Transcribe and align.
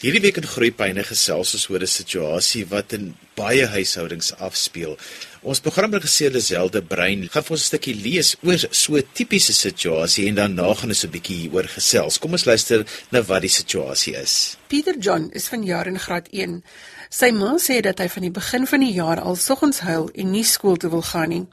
Hierdie 0.00 0.22
week 0.24 0.38
in 0.40 0.46
Groepyne 0.48 1.02
gesels 1.04 1.50
ons 1.52 1.66
oor 1.68 1.82
'n 1.84 1.94
situasie 1.94 2.62
wat 2.70 2.94
in 2.96 3.18
baie 3.36 3.66
huishoudings 3.68 4.30
afspeel. 4.46 4.96
Ons 5.42 5.60
programregisseur 5.60 6.30
Liselde 6.32 6.80
Brein 6.80 7.28
gaan 7.28 7.44
vir 7.44 7.52
ons 7.52 7.64
'n 7.64 7.68
stukkie 7.68 7.94
lees 7.94 8.34
oor 8.42 8.56
so 8.70 8.96
'n 8.96 9.04
tipiese 9.12 9.52
situasie 9.52 10.26
en 10.28 10.36
dan 10.36 10.54
na 10.54 10.72
gaan 10.72 10.88
ons 10.88 11.04
'n 11.04 11.10
bietjie 11.10 11.36
hieroor 11.42 11.68
gesels. 11.68 12.18
Kom 12.18 12.32
ons 12.32 12.46
luister 12.46 12.86
na 13.10 13.20
wat 13.20 13.42
die 13.42 13.50
situasie 13.60 14.14
is. 14.16 14.56
Pieter 14.68 14.96
John 14.98 15.28
is 15.34 15.48
vanjaar 15.48 15.86
in 15.86 15.98
graad 15.98 16.28
1. 16.32 16.64
Sy 17.10 17.30
ma 17.30 17.58
sê 17.58 17.82
dat 17.82 17.98
hy 17.98 18.08
van 18.08 18.22
die 18.22 18.32
begin 18.40 18.66
van 18.66 18.80
die 18.80 18.94
jaar 18.94 19.20
al 19.20 19.36
soggens 19.36 19.80
huil 19.80 20.10
en 20.14 20.30
nie 20.30 20.44
skool 20.44 20.76
toe 20.76 20.90
wil 20.90 21.02
gaan 21.02 21.28
nie. 21.28 21.46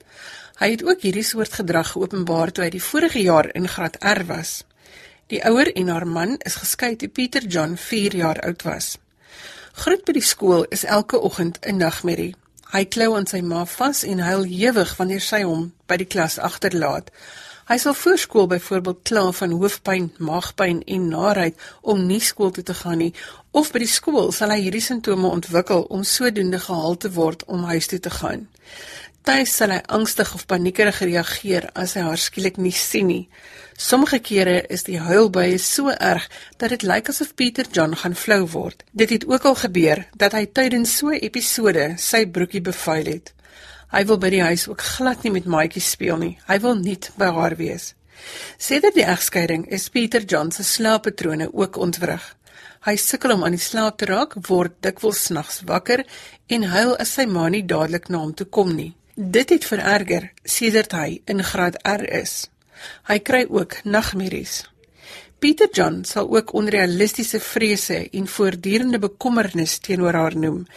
Hy 0.59 0.69
het 0.71 0.83
ook 0.83 1.01
hierdie 1.01 1.23
soort 1.23 1.51
gedrag 1.51 1.91
geopenbaar 1.91 2.51
toe 2.51 2.63
hy 2.63 2.69
die 2.69 2.81
vorige 2.91 3.19
jaar 3.19 3.51
in 3.55 3.67
graad 3.67 3.97
R 4.01 4.23
was. 4.25 4.63
Die 5.27 5.41
ouer 5.43 5.75
en 5.75 5.87
haar 5.87 6.07
man 6.07 6.37
is 6.37 6.55
geskei 6.55 6.95
toe 6.95 7.09
Pieter 7.09 7.43
John 7.45 7.73
4 7.77 8.15
jaar 8.15 8.39
oud 8.47 8.61
was. 8.63 8.93
Groet 9.75 10.05
by 10.07 10.13
die 10.15 10.23
skool 10.23 10.63
is 10.71 10.85
elke 10.87 11.19
oggend 11.19 11.57
'n 11.67 11.77
nagmerrie. 11.83 12.35
Hy 12.71 12.85
klou 12.85 13.15
aan 13.15 13.27
sy 13.27 13.41
ma 13.41 13.65
vas 13.65 14.03
en 14.03 14.19
huil 14.19 14.43
hewig 14.43 14.95
wanneer 14.97 15.21
sy 15.21 15.41
hom 15.43 15.73
by 15.87 15.97
die 15.97 16.07
klas 16.07 16.39
agterlaat. 16.39 17.11
Hy 17.67 17.77
sal 17.77 17.93
voor 17.93 18.17
skool 18.17 18.47
byvoorbeeld 18.47 19.03
kla 19.03 19.31
van 19.31 19.51
hoofpyn, 19.51 20.13
maagpyn 20.17 20.81
en 20.85 21.07
naait 21.07 21.55
om 21.81 22.05
nie 22.05 22.21
skool 22.21 22.51
toe 22.51 22.63
te 22.63 22.73
gaan 22.73 22.97
nie, 22.97 23.13
of 23.51 23.71
by 23.71 23.79
die 23.79 23.91
skool 23.91 24.31
sal 24.31 24.49
hy 24.49 24.61
hierdie 24.61 24.81
simptome 24.81 25.27
ontwikkel 25.27 25.83
om 25.89 26.03
sodoende 26.03 26.59
gehaal 26.59 26.97
te 26.97 27.11
word 27.11 27.43
om 27.45 27.63
huis 27.63 27.87
toe 27.87 27.99
te 27.99 28.09
gaan. 28.09 28.47
Tuis 29.27 29.51
sal 29.51 29.73
hy 29.75 29.81
angstig 29.91 30.29
of 30.37 30.45
paniekerig 30.47 31.01
reageer 31.03 31.65
as 31.75 31.97
hy 31.97 32.03
haar 32.05 32.21
skielik 32.21 32.55
nie 32.63 32.71
sien 32.71 33.09
nie. 33.11 33.25
Sommige 33.75 34.21
kere 34.23 34.61
is 34.71 34.85
die 34.87 35.01
huilbuie 35.03 35.57
so 35.59 35.91
erg 35.91 36.29
dat 36.61 36.71
dit 36.71 36.85
lyk 36.87 37.09
asof 37.11 37.33
Pieter 37.35 37.67
John 37.75 37.97
gaan 37.99 38.15
flou 38.15 38.45
word. 38.53 38.85
Dit 38.95 39.11
het 39.11 39.25
ook 39.27 39.49
al 39.49 39.57
gebeur 39.59 40.05
dat 40.15 40.31
hy 40.31 40.45
tydens 40.47 40.93
so 40.95 41.11
'n 41.11 41.19
episode 41.27 41.95
sy 41.97 42.23
broekie 42.25 42.61
bevuil 42.61 43.05
het. 43.05 43.33
Hy 43.91 44.05
wil 44.05 44.17
by 44.17 44.29
die 44.29 44.41
huis 44.41 44.67
ook 44.67 44.81
glad 44.81 45.23
nie 45.23 45.31
met 45.31 45.45
maatjie 45.45 45.83
speel 45.83 46.17
nie. 46.17 46.39
Hy 46.47 46.59
wil 46.59 46.75
net 46.75 47.11
by 47.17 47.27
haar 47.27 47.55
wees. 47.55 47.95
Sedert 48.57 48.95
die 48.95 49.03
egskeiding 49.03 49.67
is 49.67 49.89
Pieter 49.89 50.23
John 50.23 50.51
se 50.51 50.63
slaappatrone 50.63 51.49
ook 51.53 51.75
ontwrig. 51.75 52.35
Hy 52.85 52.95
sukkel 52.95 53.31
om 53.31 53.43
aan 53.43 53.51
die 53.51 53.59
slaap 53.59 53.97
te 53.97 54.05
raak, 54.05 54.35
word 54.47 54.71
dikwels 54.81 55.29
nags 55.29 55.61
wakker 55.65 56.05
en 56.47 56.63
huil 56.63 56.95
as 56.95 57.13
sy 57.13 57.25
ma 57.25 57.49
nie 57.49 57.65
dadelik 57.65 58.07
na 58.07 58.17
hom 58.17 58.33
toe 58.33 58.47
kom 58.47 58.75
nie. 58.75 58.95
Dit 59.19 59.49
het 59.49 59.63
vererger 59.65 60.27
sedert 60.43 60.91
hy 60.93 61.21
in 61.25 61.39
graad 61.43 61.79
R 61.89 62.03
is. 62.19 62.51
Hy 63.09 63.15
kry 63.25 63.47
ook 63.49 63.79
nagmerries. 63.81 64.59
Pieter 65.41 65.71
John 65.73 66.03
sal 66.05 66.29
ook 66.29 66.53
onrealistiese 66.53 67.39
vrese 67.41 67.97
en 68.11 68.27
voortdurende 68.27 68.99
bekommernis 69.01 69.79
teenoor 69.81 70.13
haar 70.13 70.37
noem. 70.37 70.67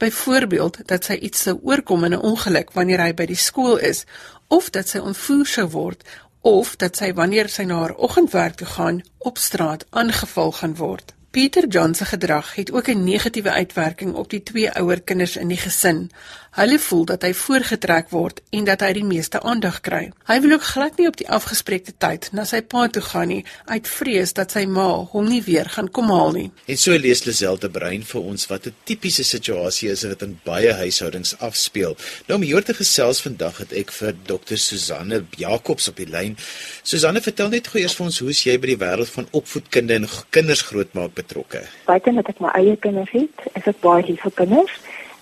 Byvoorbeeld 0.00 0.80
dat 0.88 1.04
sy 1.04 1.18
iets 1.28 1.42
sou 1.42 1.58
oorkom 1.60 2.08
in 2.08 2.16
'n 2.16 2.24
ongeluk 2.32 2.72
wanneer 2.72 3.04
hy 3.04 3.12
by 3.12 3.26
die 3.26 3.42
skool 3.48 3.76
is 3.76 4.06
of 4.48 4.70
dat 4.70 4.88
sy 4.88 4.98
ontvoer 4.98 5.46
sou 5.46 5.68
word 5.68 6.08
of 6.40 6.76
dat 6.76 6.96
sy 6.96 7.12
wanneer 7.12 7.48
sy 7.48 7.68
na 7.68 7.84
haar 7.84 7.96
oggendwerk 7.96 8.54
toe 8.54 8.66
gaan 8.66 9.02
op 9.18 9.38
straat 9.38 9.84
aangeval 9.90 10.52
gaan 10.52 10.76
word. 10.76 11.12
Pieter 11.30 11.68
John 11.68 11.94
se 11.94 12.04
gedrag 12.04 12.54
het 12.54 12.72
ook 12.72 12.88
'n 12.88 13.04
negatiewe 13.04 13.50
uitwerking 13.50 14.14
op 14.14 14.30
die 14.30 14.42
twee 14.42 14.72
ouer 14.72 15.00
kinders 15.00 15.36
in 15.36 15.48
die 15.48 15.56
gesin. 15.56 16.10
Hulle 16.50 16.78
voel 16.78 17.04
dat 17.04 17.22
hy 17.22 17.30
voorgetrek 17.34 18.08
word 18.10 18.40
en 18.50 18.64
dat 18.64 18.80
hy 18.80 18.88
die 18.92 19.04
meeste 19.04 19.38
aandag 19.46 19.80
kry. 19.80 20.10
Hy 20.26 20.40
wil 20.40 20.52
ook 20.52 20.62
glad 20.62 20.96
nie 20.98 21.06
op 21.06 21.16
die 21.16 21.28
afgespreekte 21.28 21.92
tyd 21.98 22.28
na 22.32 22.44
sy 22.44 22.58
pa 22.62 22.88
toe 22.88 23.02
gaan 23.02 23.28
nie 23.28 23.44
uit 23.64 23.88
vrees 23.88 24.32
dat 24.32 24.50
sy 24.50 24.64
ma 24.66 24.88
hom 25.12 25.28
nie 25.28 25.42
weer 25.42 25.68
gaan 25.68 25.90
kom 25.90 26.10
haal 26.10 26.32
nie. 26.32 26.50
En 26.66 26.76
so 26.76 26.98
lees 26.98 27.22
Liselde 27.24 27.70
Brein 27.70 28.02
vir 28.02 28.20
ons 28.20 28.46
wat 28.46 28.66
'n 28.66 28.74
tipiese 28.84 29.24
situasie 29.24 29.90
is 29.90 30.02
wat 30.02 30.22
in 30.22 30.40
baie 30.44 30.72
huishoudings 30.72 31.38
afspeel. 31.38 31.96
Nou 32.26 32.38
om 32.38 32.42
hier 32.42 32.64
te 32.64 32.74
gesels 32.74 33.20
vandag 33.20 33.58
het 33.58 33.72
ek 33.72 33.92
vir 33.92 34.14
Dr. 34.26 34.56
Susanne 34.56 35.24
Jacobs 35.36 35.88
op 35.88 35.96
die 35.96 36.10
lyn. 36.10 36.36
Susanne, 36.82 37.20
vertel 37.20 37.48
net 37.48 37.68
gou 37.68 37.80
eers 37.80 37.94
vir 37.94 38.06
ons 38.06 38.18
hoe 38.18 38.32
jy 38.32 38.58
by 38.58 38.66
die 38.66 38.84
wêreld 38.84 39.08
van 39.08 39.28
opvoedkunde 39.30 39.94
en 39.94 40.08
kinders 40.30 40.62
grootmaak 40.62 41.19
betrokke. 41.20 41.62
Buite 41.86 42.16
dat 42.18 42.32
ek 42.32 42.42
my 42.44 42.50
eie 42.58 42.76
kinders 42.76 43.12
het, 43.14 43.46
is 43.54 43.70
ek 43.70 43.80
baie 43.84 44.04
lief 44.08 44.24
vir 44.26 44.36
kinders 44.42 44.76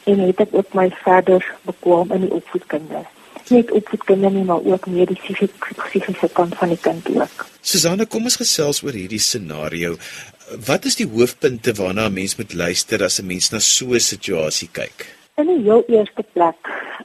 en 0.08 0.24
het 0.24 0.40
ek 0.46 0.56
ook 0.56 0.74
my 0.78 0.88
verder 1.04 1.44
bekwam 1.68 2.12
in 2.16 2.26
die 2.26 2.34
opvoedkunde. 2.40 3.04
Net 3.48 3.70
opvoedkunde 3.72 4.30
nie, 4.32 4.44
maar 4.44 4.64
ook 4.64 4.86
mediese 4.92 5.48
psigiese 5.84 6.28
kant 6.36 6.56
van 6.60 6.72
die 6.72 6.80
kind 6.80 7.08
ook. 7.16 7.46
Susanne, 7.60 8.06
kom 8.06 8.28
ons 8.28 8.38
gesels 8.40 8.82
oor 8.84 8.96
hierdie 8.96 9.22
scenario. 9.22 9.96
Wat 10.68 10.84
is 10.88 10.96
die 11.00 11.08
hoofpunte 11.08 11.74
waarna 11.76 12.08
'n 12.08 12.16
mens 12.20 12.36
moet 12.36 12.54
luister 12.54 13.04
as 13.04 13.20
'n 13.20 13.26
mens 13.26 13.50
na 13.52 13.58
so 13.58 13.92
'n 13.92 14.00
situasie 14.00 14.68
kyk? 14.72 15.06
In 15.36 15.46
die 15.46 15.62
heel 15.62 15.84
eerste 15.88 16.24
plek, 16.32 16.60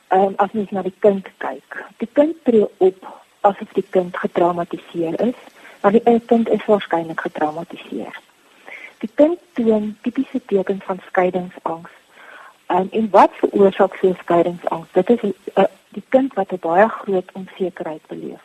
um, 0.10 0.34
as 0.38 0.52
mens 0.52 0.72
na 0.72 0.82
die 0.82 0.96
kind 1.00 1.28
kyk. 1.38 1.86
Die 1.98 2.10
kind 2.14 2.36
tree 2.44 2.68
op 2.78 3.24
asof 3.42 3.74
die 3.74 3.86
kind 3.90 4.18
getraumatiseer 4.18 5.20
is, 5.22 5.40
maar 5.82 5.92
die 5.92 6.22
kind 6.26 6.50
is 6.50 6.66
waarskynlik 6.66 7.22
getraumatiseer. 7.22 8.23
Die 9.04 9.12
kind 9.20 9.40
toon 9.60 9.98
tipiese 10.02 10.40
tekens 10.46 10.84
van 10.88 11.00
skeiingsangs 11.10 11.92
Um, 12.68 12.88
en 12.92 13.10
wat 13.10 13.30
veroorsaak 13.34 13.96
so 13.96 14.14
skeiingsangs? 14.20 14.88
Dit 14.92 15.10
is 15.10 15.22
'n 15.22 15.34
uh, 15.56 15.64
die 15.90 16.04
kind 16.10 16.34
wat 16.34 16.52
'n 16.52 16.58
baie 16.60 16.88
groot 16.90 17.30
onsekerheid 17.34 18.02
beleef. 18.08 18.42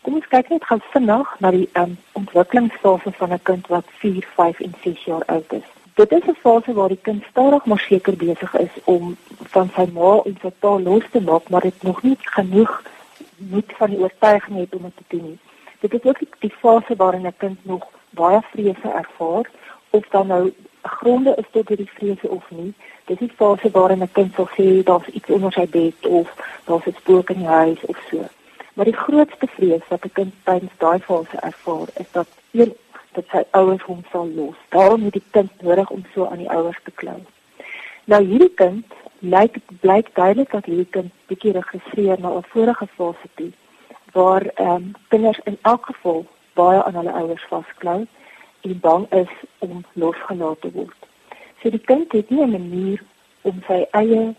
Kom 0.00 0.14
ons 0.14 0.28
kyk 0.28 0.48
net 0.48 0.64
gou 0.64 0.78
vinnig 0.90 1.28
na 1.38 1.50
die 1.50 1.68
um, 1.72 1.98
ontwikkelingsfase 2.12 3.12
van 3.12 3.32
'n 3.32 3.42
kind 3.42 3.66
wat 3.66 3.84
4, 3.88 4.26
5 4.34 4.60
en 4.60 4.74
6 4.82 5.04
jaar 5.04 5.22
oud 5.26 5.52
is. 5.52 5.68
Dit 5.94 6.12
is 6.12 6.26
'n 6.26 6.36
fase 6.40 6.72
waar 6.72 6.88
die 6.88 7.02
kind 7.02 7.24
stadig 7.30 7.64
maar 7.64 7.78
seker 7.78 8.16
besig 8.16 8.54
is 8.54 8.74
om 8.84 9.16
van 9.38 9.70
sy 9.74 9.86
ma 9.92 10.20
en 10.24 10.36
sy 10.42 10.50
pa 10.58 10.78
los 10.78 11.04
te 11.10 11.20
maak, 11.20 11.48
maar 11.48 11.60
dit 11.60 11.82
nog 11.82 12.02
nie 12.02 12.16
genoeg 12.20 12.82
moet 13.36 13.72
van 13.76 13.90
die 13.90 13.98
oortuiging 13.98 14.58
het 14.58 14.74
om 14.74 14.82
dit 14.82 14.96
te 14.96 15.04
doen 15.06 15.24
nie. 15.24 15.38
Dit 15.80 15.92
is 15.94 16.04
ook 16.04 16.18
die 16.38 16.54
fase 16.60 16.96
waarin 16.96 17.26
'n 17.26 17.34
kind 17.36 17.64
nog 17.64 17.86
baie 18.10 18.40
vrese 18.52 18.88
ervaar 19.02 19.50
of 19.90 20.06
dan 20.08 20.26
nou 20.26 20.52
gronde 20.82 21.34
is 21.36 21.44
tot 21.50 21.68
hierdie 21.68 21.90
vrese 21.94 22.28
of 22.28 22.50
nie. 22.50 22.74
Dis 23.04 23.18
die 23.18 23.32
fase 23.36 23.70
waarin 23.70 24.02
'n 24.02 24.12
kind 24.12 24.34
sal 24.34 24.48
sê 24.56 24.82
daar's 24.82 25.08
iets 25.08 25.30
onder 25.30 25.52
sy 25.52 25.66
bed 25.66 26.06
of 26.06 26.28
daar's 26.64 26.86
'n 26.86 26.96
spook 27.00 27.30
in 27.30 27.38
die 27.38 27.46
huis 27.46 27.80
of 27.84 27.98
so. 28.10 28.24
Maar 28.74 28.84
die 28.84 28.96
grootste 28.96 29.46
vrees 29.46 29.88
wat 29.88 30.04
'n 30.04 30.12
kind 30.12 30.34
tydens 30.44 30.76
daai 30.78 30.98
fase 30.98 31.36
ervaar, 31.40 31.88
is 31.94 32.10
dat 32.12 32.28
een 32.50 32.74
dat 33.12 33.24
sy 33.30 33.42
ouers 33.50 33.82
hom 33.82 34.04
sal 34.10 34.28
los. 34.34 34.56
Daarom 34.68 35.04
het 35.04 35.12
die 35.12 35.28
kind 35.30 35.50
nodig 35.62 35.90
om 35.90 36.04
so 36.14 36.26
aan 36.26 36.38
die 36.38 36.50
ouers 36.50 36.78
te 36.84 36.90
klou. 36.90 37.18
Nou 38.04 38.24
hierdie 38.24 38.54
kind 38.54 38.86
lyk 39.18 39.56
blyk 39.80 40.14
duidelik 40.14 40.50
dat 40.50 40.64
hierdie 40.64 40.90
kind 40.90 41.10
bietjie 41.26 41.52
registreer 41.52 42.20
na 42.20 42.28
'n 42.36 42.42
vorige 42.52 42.86
fase 42.86 43.28
toe 43.34 43.50
waar 44.12 44.42
ehm 44.54 44.68
um, 44.68 44.92
kinders 45.08 45.40
in 45.44 45.58
elk 45.62 45.86
geval 45.86 46.26
baie 46.52 46.82
aan 46.84 46.94
hulle 46.94 47.12
ouers 47.12 47.44
vasklou 47.48 48.06
en 48.60 48.80
bang 48.80 49.06
is 49.12 49.32
om 49.58 49.84
losgelaat 49.92 50.60
te 50.60 50.70
word. 50.72 51.00
So 51.62 51.70
die 51.70 51.84
kind 51.90 52.12
het 52.12 52.30
nie 52.30 52.42
'n 52.44 52.50
manier 52.50 53.02
om 53.42 53.62
sy 53.66 53.86
eie 53.90 54.34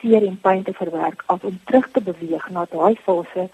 seer 0.00 0.26
en 0.26 0.40
pyn 0.40 0.62
te 0.62 0.72
verwerk 0.72 1.22
of 1.26 1.44
om 1.44 1.60
terug 1.64 1.90
te 1.90 2.00
beweeg 2.00 2.48
na 2.50 2.66
daai 2.70 2.96
fase 3.04 3.48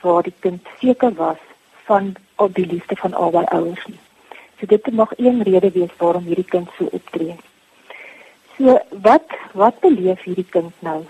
waar 0.00 0.22
die 0.22 0.34
kind 0.40 0.66
seker 0.80 1.14
was 1.14 1.42
van 1.84 2.14
op 2.36 2.54
die 2.54 2.66
liefde 2.66 2.96
van 2.96 3.14
albei 3.14 3.44
ouers 3.44 3.86
nie. 3.86 4.00
So 4.58 4.66
dit 4.66 4.92
mag 4.92 5.12
een 5.16 5.42
rede 5.42 5.70
wees 5.70 5.96
waarom 5.98 6.24
hierdie 6.24 6.50
kind 6.54 6.68
so 6.78 6.88
optree. 6.90 7.36
So 8.56 8.78
wat 8.90 9.28
wat 9.52 9.80
beleef 9.80 10.22
hierdie 10.22 10.48
kind 10.50 10.72
nou? 10.78 11.04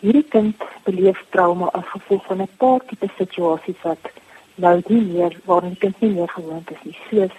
Hierdie 0.00 0.28
kind 0.28 0.56
beleef 0.84 1.24
trauma 1.30 1.68
as 1.72 1.86
gevolg 1.92 2.24
van 2.26 2.40
'n 2.42 2.56
paar 2.56 2.80
tipe 2.86 3.08
situasies 3.16 3.80
wat 3.82 4.10
nou 4.54 4.82
nie 4.86 5.00
meer 5.00 5.36
waar 5.44 5.60
die 5.60 5.76
kind 5.76 6.00
nie 6.00 6.10
meer 6.10 6.28
gewoond 6.28 6.70
is 6.70 6.82
nie, 6.82 6.96
soos 7.10 7.32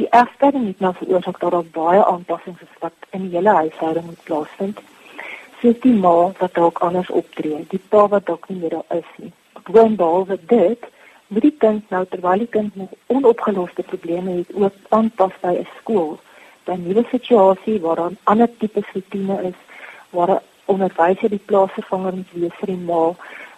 Die 0.00 0.08
egskeiding 0.16 0.66
het 0.66 0.78
nou 0.80 0.94
veroorsaak 0.96 1.40
dat 1.40 1.50
daar 1.52 1.66
baie 1.72 2.04
aanpassings 2.04 2.60
is 2.64 2.76
wat 2.80 3.08
in 3.10 3.26
die 3.26 3.34
hele 3.36 3.52
huishouding 3.52 4.06
moet 4.06 4.22
plaasvind. 4.24 4.78
Soos 5.60 5.80
die 5.82 5.92
ma 5.92 6.12
wat 6.38 6.54
dalk 6.56 6.78
anders 6.86 7.10
optree, 7.20 7.58
die 7.68 7.80
pa 7.92 8.06
wat 8.08 8.24
dalk 8.30 8.46
nie 8.48 8.56
meer 8.62 8.78
daar 8.78 8.96
is 8.96 9.10
nie. 9.16 9.32
Gewoon 9.66 9.98
behalwe 10.00 10.38
dit, 10.52 10.86
moet 11.26 11.44
die 11.44 11.52
kind 11.64 11.92
nou 11.92 12.00
terwyl 12.08 12.40
die 12.40 12.48
kind 12.56 12.78
nog 12.80 12.94
onopgeloste 13.12 13.84
probleme 13.90 14.38
het, 14.38 14.54
ook 14.54 14.78
aanpas 14.88 15.34
by 15.42 15.52
'n 15.58 15.68
skool, 15.80 16.16
by 16.64 16.72
'n 16.78 16.86
nuwe 16.86 17.04
situasie 17.10 17.80
waar 17.80 17.96
daar 17.96 18.10
'n 18.10 18.18
ander 18.24 18.50
tipe 18.58 18.82
rotine 18.94 19.42
is, 19.50 19.58
waar 20.10 20.42
onderwyser 20.64 21.28
die 21.28 21.46
plaasvervanger 21.50 22.14
moet 22.14 22.32
wees 22.32 22.56
vir 22.60 22.72
die 22.72 22.84
ma, 22.88 23.14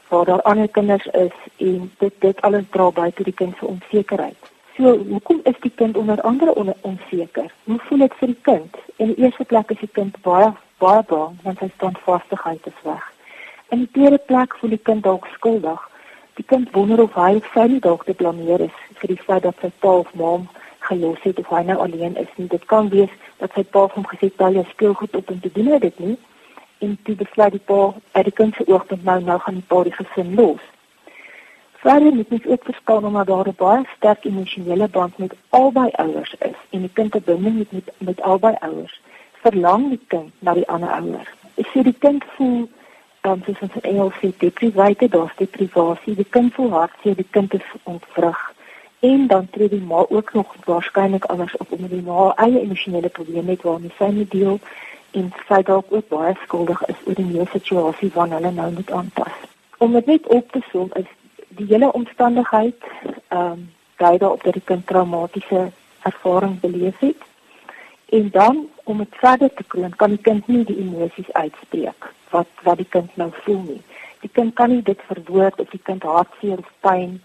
waar 0.08 0.25
daar 0.25 0.43
ander 0.43 0.69
kinders 0.69 1.06
is 1.06 1.37
en 1.56 1.93
dit 1.99 2.14
dit 2.19 2.40
alles 2.40 2.64
dra 2.70 2.90
by 2.90 3.11
tot 3.11 3.25
die 3.25 3.38
kind 3.40 3.56
se 3.58 3.67
onsekerheid. 3.67 4.51
So, 4.76 4.98
hoekom 4.98 5.40
is 5.44 5.58
die 5.60 5.72
kind 5.74 5.96
onder 5.96 6.20
andere 6.20 6.54
on 6.54 6.74
onseker? 6.80 7.52
Hoe 7.64 7.78
voel 7.78 7.98
dit 7.98 8.14
vir 8.14 8.30
die 8.30 8.40
kind? 8.42 8.76
In 8.96 9.10
die 9.10 9.24
eerste 9.24 9.44
plek 9.44 9.70
is 9.70 9.82
die 9.84 9.90
kind 9.92 10.16
baie 10.24 10.48
baie 10.80 11.02
bang 11.10 11.36
want 11.42 11.60
sy 11.60 11.69
standvastigheid 11.74 12.66
is 12.70 12.78
weg. 12.86 13.04
In 13.69 13.84
die 13.84 13.90
tweede 13.92 14.19
plek 14.30 14.56
voel 14.60 14.72
die 14.72 14.80
kind 14.88 15.04
dalk 15.04 15.28
skuldig. 15.34 15.84
Die 16.40 16.46
kind 16.48 16.72
wonder 16.72 17.04
of 17.04 17.12
hy 17.20 17.34
of 17.36 17.52
sy 17.52 17.69
nie 17.69 17.82
dalk 17.84 18.08
te 18.08 18.16
blameer 18.16 18.64
is 18.70 18.80
vir 19.02 19.12
die 19.12 19.20
feit 19.28 19.44
dat 19.44 19.60
sy 19.60 19.69
pa 19.84 19.92
of 20.00 20.16
ma 20.16 20.32
gelos 20.88 21.20
het 21.28 21.44
of 21.44 21.52
hy 21.52 21.62
nou 21.69 21.76
alleen 21.84 22.16
is 22.24 22.32
nie. 22.40 22.48
Dit 22.48 22.64
kan 22.72 22.88
wees 22.96 23.12
dat 23.44 23.52
sy 23.52 23.69
pa 23.76 23.86
hom 23.92 24.08
gesê 24.08 24.30
het, 24.30 24.38
"Tel 24.40 24.56
jou 24.56 24.64
speel 24.70 24.94
goed 24.94 25.16
op 25.20 25.30
en 25.30 25.40
te 25.40 25.52
doen 25.52 25.78
dit 25.78 25.98
nie." 25.98 26.19
En 26.78 26.98
toe 27.02 27.14
besluit 27.14 27.52
die 27.52 27.66
pa 27.70 27.94
uit 28.12 28.24
die 28.24 28.38
kind 28.40 28.54
se 28.54 28.66
oogpunt 28.66 29.04
nou 29.04 29.20
nou 29.20 29.38
gaan 29.38 29.60
die 29.60 29.69
pa 29.69 29.82
die 29.82 29.98
gesin 30.00 30.34
los. 30.34 30.64
Verder 31.82 32.14
moet 32.14 32.31
ons 32.31 32.46
ook 32.46 32.64
verstaan 32.64 33.05
omdat 33.05 33.26
daar 33.26 33.49
'n 33.49 33.55
baie 33.56 33.84
sterk 33.96 34.25
emosionele 34.25 34.88
band 34.88 35.19
met 35.19 35.34
albei 35.49 35.90
ouers 35.90 36.34
is 36.38 36.58
en 36.70 36.81
die 36.81 36.90
kind 36.93 37.25
binding 37.25 37.58
het 37.58 37.73
met 37.73 37.93
met 37.99 38.20
albei 38.20 38.55
ouers. 38.61 39.00
Verlang 39.32 39.88
die 39.88 40.00
kind 40.06 40.31
na 40.38 40.55
die 40.55 40.69
ander 40.69 40.90
ouer. 40.90 41.29
Ek 41.55 41.67
sê 41.67 41.82
die 41.82 41.99
kind 41.99 42.25
voel 42.37 42.69
dan 43.20 43.43
soos 43.44 43.61
ons 43.61 43.75
in 43.75 43.90
Engels 43.90 44.14
sê 44.20 44.29
deprivate, 44.38 45.08
daar's 45.08 45.37
deprivasie. 45.37 46.14
Die 46.14 46.31
kind 46.31 46.55
voel 46.55 46.70
hartseer, 46.70 47.17
die 47.17 47.31
kind 47.31 47.55
is 47.55 47.69
ontvrug. 47.82 48.52
En 48.99 49.26
dan 49.26 49.50
tree 49.50 49.69
die 49.69 49.81
ma 49.81 50.05
ook 50.08 50.32
nog 50.32 50.55
waarskynlik 50.64 51.25
anders 51.25 51.56
op 51.56 51.73
omdat 51.73 51.90
die 51.90 52.02
ma 52.02 52.32
eie 52.34 52.61
emosionele 52.61 53.08
probleme 53.08 53.50
het 53.50 53.62
waarmee 53.62 53.93
sy 53.99 54.11
moet 54.11 54.31
deel 54.31 54.61
en 55.11 55.32
sy 55.49 55.62
dalk 55.62 55.87
ook 55.88 56.08
baie 56.08 56.37
skuldig 56.43 56.87
is 56.87 57.02
oor 57.06 57.14
die 57.14 57.25
nuwe 57.25 57.46
situasie 57.52 58.11
waarna 58.14 58.34
hulle 58.34 58.50
nou 58.50 58.73
moet 58.73 58.90
aanpas. 58.90 59.37
Om 59.79 59.93
dit 59.93 60.06
net 60.06 60.26
op 60.26 60.52
te 60.52 60.61
som 60.70 60.90
is 60.94 61.11
die 61.56 61.66
hele 61.66 61.93
omstandigheid 61.93 62.90
ehm 63.28 63.52
um, 63.52 63.70
dui 63.96 64.19
daarop 64.19 64.43
dat 64.43 64.52
die 64.52 64.64
kind 64.64 64.87
traumatiese 64.87 65.70
ervaring 66.02 66.60
beleef 66.60 66.99
het. 66.99 67.22
En 68.08 68.31
dan 68.31 68.69
om 68.84 68.99
dit 68.99 69.08
verder 69.10 69.54
te 69.54 69.64
kroon, 69.64 69.96
kan 69.96 70.10
die 70.10 70.20
kind 70.20 70.46
nie 70.46 70.64
die 70.64 70.78
emosies 70.78 71.32
uitspreek 71.32 72.12
wat 72.31 72.49
wat 72.62 72.76
die 72.76 72.88
kind 72.88 73.16
nou 73.16 73.31
voel 73.44 73.62
nie. 73.66 73.82
Die 74.20 74.31
kind 74.32 74.54
kan 74.54 74.69
nie 74.69 74.82
dit 74.82 75.00
verwoord 75.06 75.60
of 75.60 75.70
die 75.70 75.82
kind 75.82 76.02
hartseer 76.02 76.58
of 76.58 76.72
pyn, 76.81 77.22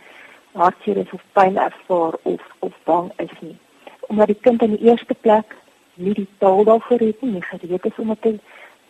hartseer 0.51 0.97
is 0.97 1.12
of 1.12 1.23
pyn 1.33 1.57
ervaar 1.57 2.19
of 2.21 2.41
of 2.59 2.77
bang 2.83 3.12
is 3.15 3.33
nie. 3.39 3.57
Omdat 4.00 4.27
die 4.27 4.39
kind 4.41 4.62
in 4.62 4.75
die 4.77 4.89
eerste 4.89 5.13
plek 5.13 5.56
nie 5.94 6.13
die 6.13 6.30
taal 6.38 6.63
daarvoor 6.63 7.00
het 7.00 7.21
nie, 7.21 7.31
nie 7.31 7.44
gereed 7.50 7.85
is 7.85 7.97
om 7.97 8.15
dit 8.21 8.41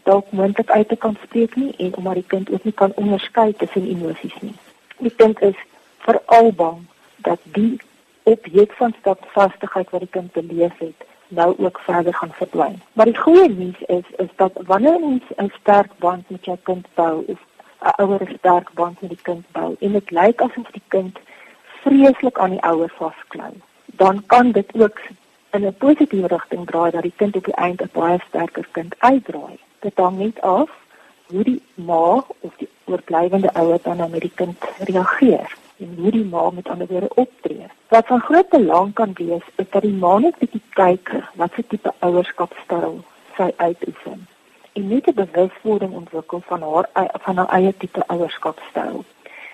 dalk 0.03 0.31
moontlik 0.31 0.69
uit 0.71 0.87
te 0.87 0.95
kan 0.95 1.17
spreek 1.23 1.55
nie 1.55 1.73
en 1.77 1.95
omdat 1.95 2.21
die 2.21 2.29
kind 2.35 2.51
ook 2.51 2.63
nie 2.63 2.73
kan 2.73 2.95
onderskei 2.95 3.53
tussen 3.53 3.89
emosies 3.89 4.39
nie. 4.41 4.55
Die 4.97 5.15
kind 5.15 5.41
is 5.41 5.55
veral 5.97 6.51
bang 6.51 6.85
dat 7.15 7.39
die 7.43 7.79
objek 8.23 8.71
van 8.71 8.95
standvastigheid 8.99 9.89
wat 9.89 9.99
die 9.99 10.09
kind 10.09 10.31
beleef 10.31 10.77
het, 10.77 11.05
nou 11.27 11.55
ook 11.57 11.79
verder 11.79 12.13
gaan 12.13 12.33
verdwyn. 12.33 12.81
Maar 12.93 13.05
die 13.05 13.17
goeie 13.17 13.49
nuus 13.49 13.81
is 13.87 14.07
is 14.17 14.31
dat 14.35 14.51
wanneer 14.65 14.95
ons 14.95 15.23
'n 15.35 15.51
sterk 15.59 15.91
band 15.97 16.29
met 16.29 16.45
jou 16.45 16.57
kind 16.63 16.87
bou, 16.93 17.23
of 17.27 17.39
'n 17.81 18.01
ouer 18.01 18.31
sterk 18.37 18.73
band 18.73 19.01
met 19.01 19.09
die 19.09 19.21
kind 19.21 19.45
bou 19.51 19.75
en 19.79 19.91
dit 19.91 20.11
lyk 20.11 20.41
asof 20.41 20.71
die 20.71 20.87
kind 20.87 21.19
vreeslik 21.81 22.39
aan 22.39 22.49
die 22.49 22.63
ouer 22.63 22.91
vasklou, 22.97 23.53
dan 23.85 24.23
kan 24.25 24.51
dit 24.51 24.69
ook 24.73 24.99
in 25.51 25.65
'n 25.65 25.77
positiewe 25.77 26.27
rigting 26.27 26.65
draai 26.65 26.91
dat 26.91 27.01
die 27.01 27.13
kind 27.15 27.35
op 27.35 27.45
die 27.45 27.53
einde 27.53 27.83
'n 27.83 27.89
baie 27.93 28.19
sterker 28.27 28.67
kind 28.71 28.95
uitdraai. 28.97 29.57
Dit 29.79 29.93
hang 29.95 30.17
net 30.17 30.41
af 30.41 30.69
hoe 31.27 31.43
die 31.43 31.61
ma 31.73 32.23
of 32.39 32.53
die 32.57 32.69
oorblywende 32.87 33.51
ouer 33.53 33.79
dan 33.83 33.97
nou 33.97 34.09
met 34.09 34.21
die 34.21 34.33
kind 34.35 34.69
reageer 34.89 35.55
en 35.77 35.93
hoe 35.97 36.11
die 36.11 36.25
ma 36.25 36.49
met 36.49 36.69
ander 36.69 36.87
woorde 36.87 37.09
optree. 37.15 37.67
Wat 37.87 38.07
van 38.07 38.19
groot 38.19 38.49
belang 38.49 38.93
kan 38.93 39.11
wees 39.13 39.45
is 39.55 39.69
dat 39.69 39.81
die 39.81 39.93
ma 39.93 40.17
net 40.17 40.39
bietjie 40.39 40.63
kyk 40.79 41.13
wat 41.35 41.53
se 41.55 41.67
tipe 41.67 41.93
ouerskapstyl 41.99 42.97
sy 43.37 43.51
uitoefen 43.57 44.25
en 44.77 44.87
net 44.87 45.07
'n 45.07 45.13
bewuswording 45.13 45.93
ontwikkel 45.93 46.41
van 46.49 46.61
haar 46.61 46.87
van 47.25 47.37
haar 47.37 47.49
eie 47.57 47.73
tipe 47.77 48.03
ouerskapstyl. 48.07 49.03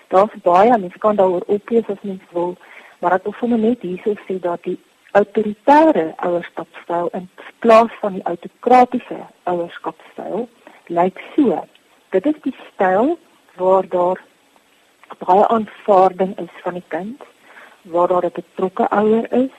Daar's 0.08 0.34
baie 0.42 0.78
mense 0.78 0.98
kan 0.98 1.16
daaroor 1.16 1.44
oplees 1.46 1.88
as 1.88 2.02
mens 2.02 2.22
wil, 2.30 2.56
maar 2.98 3.12
ek 3.12 3.22
wil 3.22 3.34
sommer 3.38 3.58
net 3.58 3.80
hierso 3.80 4.12
sê 4.26 4.40
dat 4.40 4.62
die 4.62 4.78
autoritaire 5.10 6.12
ouerskapstyl 6.16 7.08
in 7.12 7.28
plaas 7.58 7.92
van 8.00 8.12
die 8.12 8.22
autokratiese 8.22 9.20
ouerskapstyl 9.42 10.48
lyk 10.86 11.20
so. 11.36 11.64
Dit 12.10 12.26
is 12.26 12.40
die 12.42 12.56
styl 12.72 13.18
waar 13.56 13.88
daar 13.88 14.20
baie 15.18 15.48
aanvaarding 15.48 16.38
is 16.38 16.54
van 16.62 16.72
die 16.72 16.88
kind, 16.88 17.22
waar 17.82 18.08
daar 18.08 18.24
'n 18.24 18.32
betrokke 18.34 18.88
ouer 18.88 19.32
is, 19.32 19.56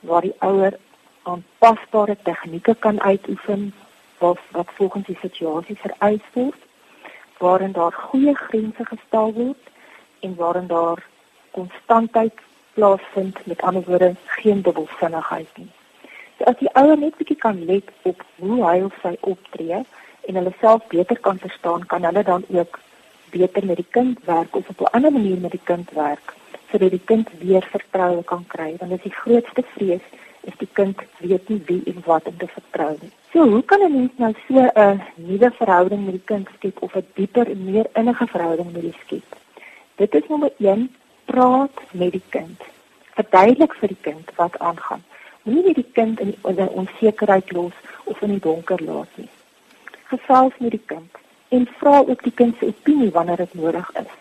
waar 0.00 0.20
die 0.20 0.36
ouer 0.38 0.78
aanpasbare 1.22 2.16
tegnieke 2.22 2.74
kan 2.74 3.00
uitoefen 3.00 3.74
wat 4.18 4.38
wat 4.50 4.68
volgens 4.74 5.06
die 5.06 5.18
situasie 5.20 5.76
vereis 5.76 6.26
word, 6.32 6.60
waarin 7.38 7.72
daar 7.72 7.92
goeie 7.92 8.34
grense 8.34 8.84
gestel 8.84 9.32
word 9.32 9.62
en 10.20 10.34
waarin 10.34 10.66
daar 10.66 11.04
konstantheid 11.50 12.32
plaasvind 12.72 13.46
met 13.46 13.62
ander 13.62 13.82
woorde 13.82 14.14
geen 14.24 14.62
dubbelsinnigheid 14.62 15.48
nie. 15.54 15.70
So 16.38 16.44
as 16.44 16.58
die 16.60 16.72
ouer 16.72 16.98
net 16.98 17.16
bietjie 17.16 17.36
kan 17.36 17.64
let 17.64 17.90
op 18.02 18.24
hoe 18.38 18.58
hy 18.64 18.80
of 18.84 18.96
sy 19.02 19.14
optree 19.20 19.78
en 20.28 20.34
hulle 20.34 20.52
self 20.60 20.86
beter 20.92 21.18
kan 21.20 21.38
verstaan, 21.38 21.86
kan 21.86 22.04
hulle 22.04 22.22
dan 22.22 22.44
ook 22.48 22.78
beter 23.36 23.66
met 23.66 23.76
die 23.76 23.90
kind 23.90 24.18
werk 24.24 24.56
of 24.56 24.68
op 24.68 24.80
'n 24.80 24.92
ander 24.96 25.12
manier 25.12 25.38
met 25.38 25.50
die 25.50 25.64
kind 25.64 25.90
werk 25.90 26.34
sodat 26.70 26.90
die 26.90 27.04
kind 27.04 27.28
weer 27.38 27.64
vertroue 27.70 28.22
kan 28.24 28.44
kry 28.46 28.74
want 28.78 28.90
dit 28.90 28.98
is 28.98 29.10
die 29.10 29.18
grootste 29.20 29.62
vrees 29.74 30.06
is 30.46 30.56
die 30.58 30.68
kind 30.78 31.00
weet 31.18 31.48
nie 31.48 31.62
wie 31.66 31.82
en 31.90 32.02
wat 32.04 32.28
om 32.30 32.36
te 32.38 32.46
vertrou 32.46 32.92
nie. 33.00 33.10
So 33.32 33.48
hoe 33.52 33.62
kan 33.70 33.80
'n 33.82 33.92
mens 33.96 34.12
nou 34.16 34.32
so 34.46 34.70
'n 34.74 35.02
nuwe 35.14 35.50
verhouding 35.50 36.04
met 36.04 36.14
die 36.18 36.26
kind 36.32 36.48
skep 36.54 36.82
of 36.82 36.94
'n 36.96 37.06
dieper 37.14 37.50
en 37.50 37.64
meer 37.64 37.86
innige 37.92 38.26
verhouding 38.26 38.72
met 38.72 38.82
die 38.82 38.96
skep? 39.04 39.28
Dit 39.96 40.14
is 40.14 40.28
nommer 40.28 40.52
1, 40.58 40.94
praat 41.24 41.76
met 41.90 42.12
die 42.12 42.26
kind. 42.28 42.60
Verduidelik 43.14 43.74
vir 43.74 43.88
die 43.88 44.00
kind 44.00 44.30
wat 44.36 44.58
aangaan. 44.58 45.04
Moenie 45.42 45.64
net 45.64 45.74
die 45.74 45.92
kind 45.92 46.20
in 46.20 46.34
die 46.44 46.70
onsekerheid 46.70 47.52
los 47.52 47.72
of 48.04 48.22
in 48.22 48.30
die 48.30 48.40
donker 48.40 48.82
laat 48.82 49.08
nie. 49.14 49.28
Gesels 50.04 50.52
met 50.58 50.70
die 50.70 50.86
kind 50.86 51.10
en 51.48 51.68
vra 51.78 51.98
ook 51.98 52.22
die 52.22 52.32
kind 52.32 52.56
se 52.58 52.66
opinie 52.66 53.10
wanneer 53.10 53.36
dit 53.36 53.54
nodig 53.54 53.90
is. 53.92 54.12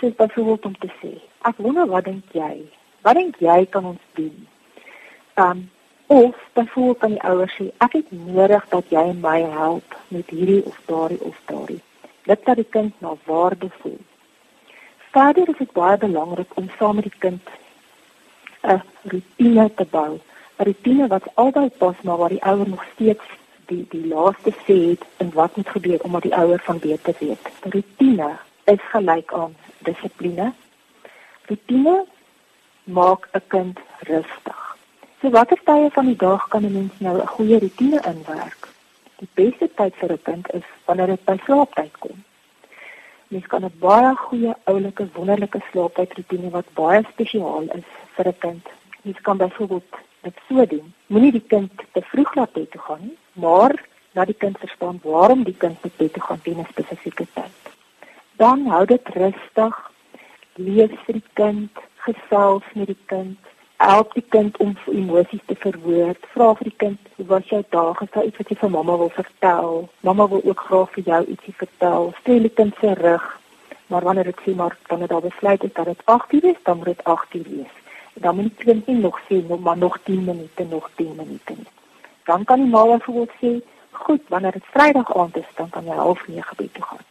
Sê 0.00 0.14
byvoorbeeld 0.16 0.64
om 0.64 0.78
te 0.78 0.90
sê, 1.00 1.12
"Ek 1.42 1.56
wonder 1.56 1.86
wat 1.86 2.04
dink 2.04 2.24
jy? 2.32 2.62
Wat 3.00 3.14
dink 3.14 3.36
jy 3.38 3.66
kan 3.66 3.84
ons 3.84 4.00
doen?" 4.12 4.46
Um 5.34 5.70
of 6.06 6.34
byvoorbeeld 6.52 6.98
kan 6.98 7.10
die 7.10 7.22
ouers 7.22 7.54
sê, 7.60 7.70
"Ek 7.78 7.92
het 7.92 8.10
nodig 8.10 8.68
dat 8.68 8.84
jy 8.88 9.12
my 9.12 9.40
help 9.42 9.96
met 10.08 10.30
hierdie 10.30 10.64
of 10.64 10.80
daardie 10.86 11.20
of 11.20 11.40
daardie." 11.44 11.80
Dit 12.22 12.46
laat 12.46 12.56
die 12.56 12.70
kind 12.70 13.00
na 13.00 13.14
waarde 13.24 13.68
voel. 13.78 13.98
Verder 15.10 15.48
is 15.48 15.58
dit 15.58 15.72
baie 15.72 15.96
belangrik 15.96 16.56
om 16.56 16.70
saam 16.78 16.94
met 16.94 17.04
die 17.04 17.18
kind 17.18 17.42
'n 18.62 18.82
rutine 19.02 19.74
te 19.74 19.84
bou. 19.84 20.20
'n 20.58 20.64
Rutine 20.64 21.06
wat 21.06 21.22
altyd 21.34 21.78
pas 21.78 21.94
maar 22.02 22.16
waar 22.16 22.28
die 22.28 22.42
ouer 22.42 22.68
nog 22.68 22.84
steeds 22.94 23.24
die 23.66 23.86
die 23.90 24.06
laaste 24.06 24.52
sê 24.66 24.76
het 24.90 25.04
en 25.16 25.32
wat 25.34 25.56
moet 25.56 25.68
gebeur 25.68 26.02
om 26.02 26.20
die 26.20 26.34
ouer 26.34 26.60
van 26.64 26.78
beter 26.78 27.14
te 27.14 27.24
weet. 27.24 27.50
Rutine 27.74 28.30
is 28.64 28.82
gelyk 28.92 29.32
aan 29.32 29.56
dissipline. 29.78 30.52
Rutine 31.48 32.04
maak 32.84 33.28
'n 33.32 33.42
kind 33.48 33.78
rustig. 34.00 34.60
So 35.20 35.30
watter 35.30 35.58
tye 35.64 35.90
van 35.90 36.06
die 36.06 36.16
dag 36.16 36.48
kan 36.48 36.64
'n 36.64 36.72
mens 36.72 36.92
nou 36.98 37.20
'n 37.20 37.26
goeie 37.26 37.58
rutine 37.58 38.00
inwerk? 38.12 38.68
Die 39.18 39.28
beste 39.34 39.68
tyd 39.74 39.94
vir 39.94 40.12
'n 40.12 40.22
kind 40.22 40.54
is 40.54 40.66
wanneer 40.84 41.06
dit 41.06 41.24
by 41.24 41.36
slaaptyd 41.44 41.98
kom. 41.98 42.24
Mens 43.28 43.46
kan 43.46 43.64
'n 43.64 43.78
baie 43.78 44.16
goeie 44.16 44.54
oulike 44.64 45.08
wonderlike 45.14 45.60
slaaptyd 45.70 46.12
rutine 46.12 46.50
wat 46.50 46.74
baie 46.74 47.02
spesiaal 47.12 47.64
is 47.78 47.88
vir 48.14 48.26
'n 48.28 48.38
kind. 48.38 48.66
Mens 49.02 49.20
kan 49.20 49.36
byvoorbeeld 49.36 49.92
dit 50.26 50.40
so 50.48 50.66
doen. 50.66 50.92
Moenie 51.12 51.32
die 51.32 51.46
kind 51.54 51.84
te 51.92 52.02
vroeg 52.10 52.34
laat 52.34 52.52
bed 52.52 52.70
toe 52.70 52.82
gaan 52.86 53.02
nie, 53.02 53.16
maar 53.44 53.74
laat 54.18 54.30
die 54.32 54.40
kind 54.44 54.58
verstaan 54.58 55.00
waarom 55.02 55.44
die 55.46 55.56
kind 55.64 55.82
moet 55.82 55.96
bed 55.96 56.12
toe 56.12 56.22
gaan 56.28 56.42
teen 56.42 56.60
'n 56.60 56.70
spesifieke 56.70 57.26
tyd. 57.38 57.74
Dan 58.42 58.66
hou 58.66 58.84
dit 58.84 59.08
rustig. 59.08 59.74
Lees 60.54 60.94
vir 61.04 61.14
die 61.20 61.30
kind, 61.32 61.70
gesels 62.06 62.64
met 62.74 62.86
die 62.86 63.02
kind, 63.12 63.38
help 63.76 64.14
die 64.14 64.24
kind 64.28 64.56
om 64.56 64.76
emosies 64.86 65.44
te 65.46 65.54
verwoord. 65.54 66.26
Vra 66.34 66.54
vir 66.54 66.64
die 66.70 66.78
kind, 66.84 66.98
"Hoe 67.16 67.26
was 67.26 67.48
jou 67.48 67.64
dag? 67.70 67.98
Het 67.98 68.14
jy 68.14 68.22
iets 68.22 68.36
wat 68.36 68.48
jy 68.48 68.56
vir 68.56 68.70
mamma 68.70 68.96
wil 68.96 69.10
vertel? 69.10 69.88
Mamma 70.00 70.28
wil 70.28 70.42
ook 70.44 70.60
graag 70.60 70.90
vir 70.90 71.04
jou 71.04 71.24
ietsie 71.24 71.54
vertel." 71.56 72.14
Stel 72.20 72.40
die 72.40 72.56
kind 72.58 72.74
se 72.80 72.94
rug. 72.94 73.40
Maar 73.86 74.02
wanneer 74.02 74.24
dit 74.24 74.40
sê 74.44 74.54
maar 74.54 74.76
het 74.88 75.08
daar 75.08 75.20
besluit 75.20 75.62
het 75.62 75.74
dat 75.74 75.84
dit 75.84 76.00
8 76.04 76.32
uur 76.32 76.44
is, 76.44 76.62
dan 76.62 76.76
moet 76.76 76.86
dit 76.86 77.04
8 77.04 77.34
uur 77.34 77.46
wees 77.48 77.85
dan 78.20 78.34
moet 78.34 78.44
die 78.56 78.64
kind 78.64 78.86
nie 78.86 78.96
nog 78.96 79.20
sê 79.28 79.46
nog 79.48 79.60
maar 79.60 79.76
nog 79.76 79.98
10 80.04 80.24
minute 80.24 80.64
nog 80.64 80.90
10 80.94 81.14
minute 81.16 81.52
nie. 81.52 81.66
Dan 82.24 82.44
kan 82.44 82.60
die 82.60 82.70
ma 82.70 82.84
byvoorbeeld 82.84 83.30
sê, 83.42 83.66
"Goed, 83.90 84.22
wanneer 84.28 84.52
dit 84.52 84.64
Vrydag 84.70 85.16
aand 85.16 85.36
is, 85.36 85.50
dan 85.54 85.68
kan 85.68 85.84
jy 85.84 85.94
half 85.94 86.28
9 86.28 86.56
bed 86.56 86.74
toe 86.74 86.84
gaan." 86.84 87.04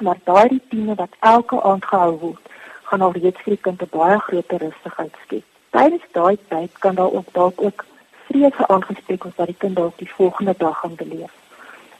Maar 0.00 0.16
daai 0.24 0.48
rutine 0.48 0.94
wat 0.94 1.16
elke 1.20 1.62
aand 1.62 1.84
gehou 1.84 2.18
word, 2.18 2.48
gaan 2.82 3.00
al 3.00 3.12
reeds 3.12 3.40
vir 3.42 3.54
die 3.54 3.62
kind 3.62 3.82
'n 3.82 3.88
baie 3.90 4.18
groter 4.18 4.58
rustigheid 4.58 5.14
skep. 5.24 5.44
Tydens 5.70 6.06
daai 6.12 6.38
tyd 6.48 6.78
kan 6.78 6.94
daar 6.94 7.12
ook 7.12 7.28
dalk 7.32 7.62
ook 7.62 7.84
vrese 8.26 8.68
aangespreek 8.68 9.22
word 9.22 9.36
wat 9.36 9.46
die 9.46 9.56
kind 9.58 9.76
dalk 9.76 9.98
die 9.98 10.10
volgende 10.10 10.54
dag 10.58 10.78
gaan 10.78 10.94
beleef. 10.94 11.32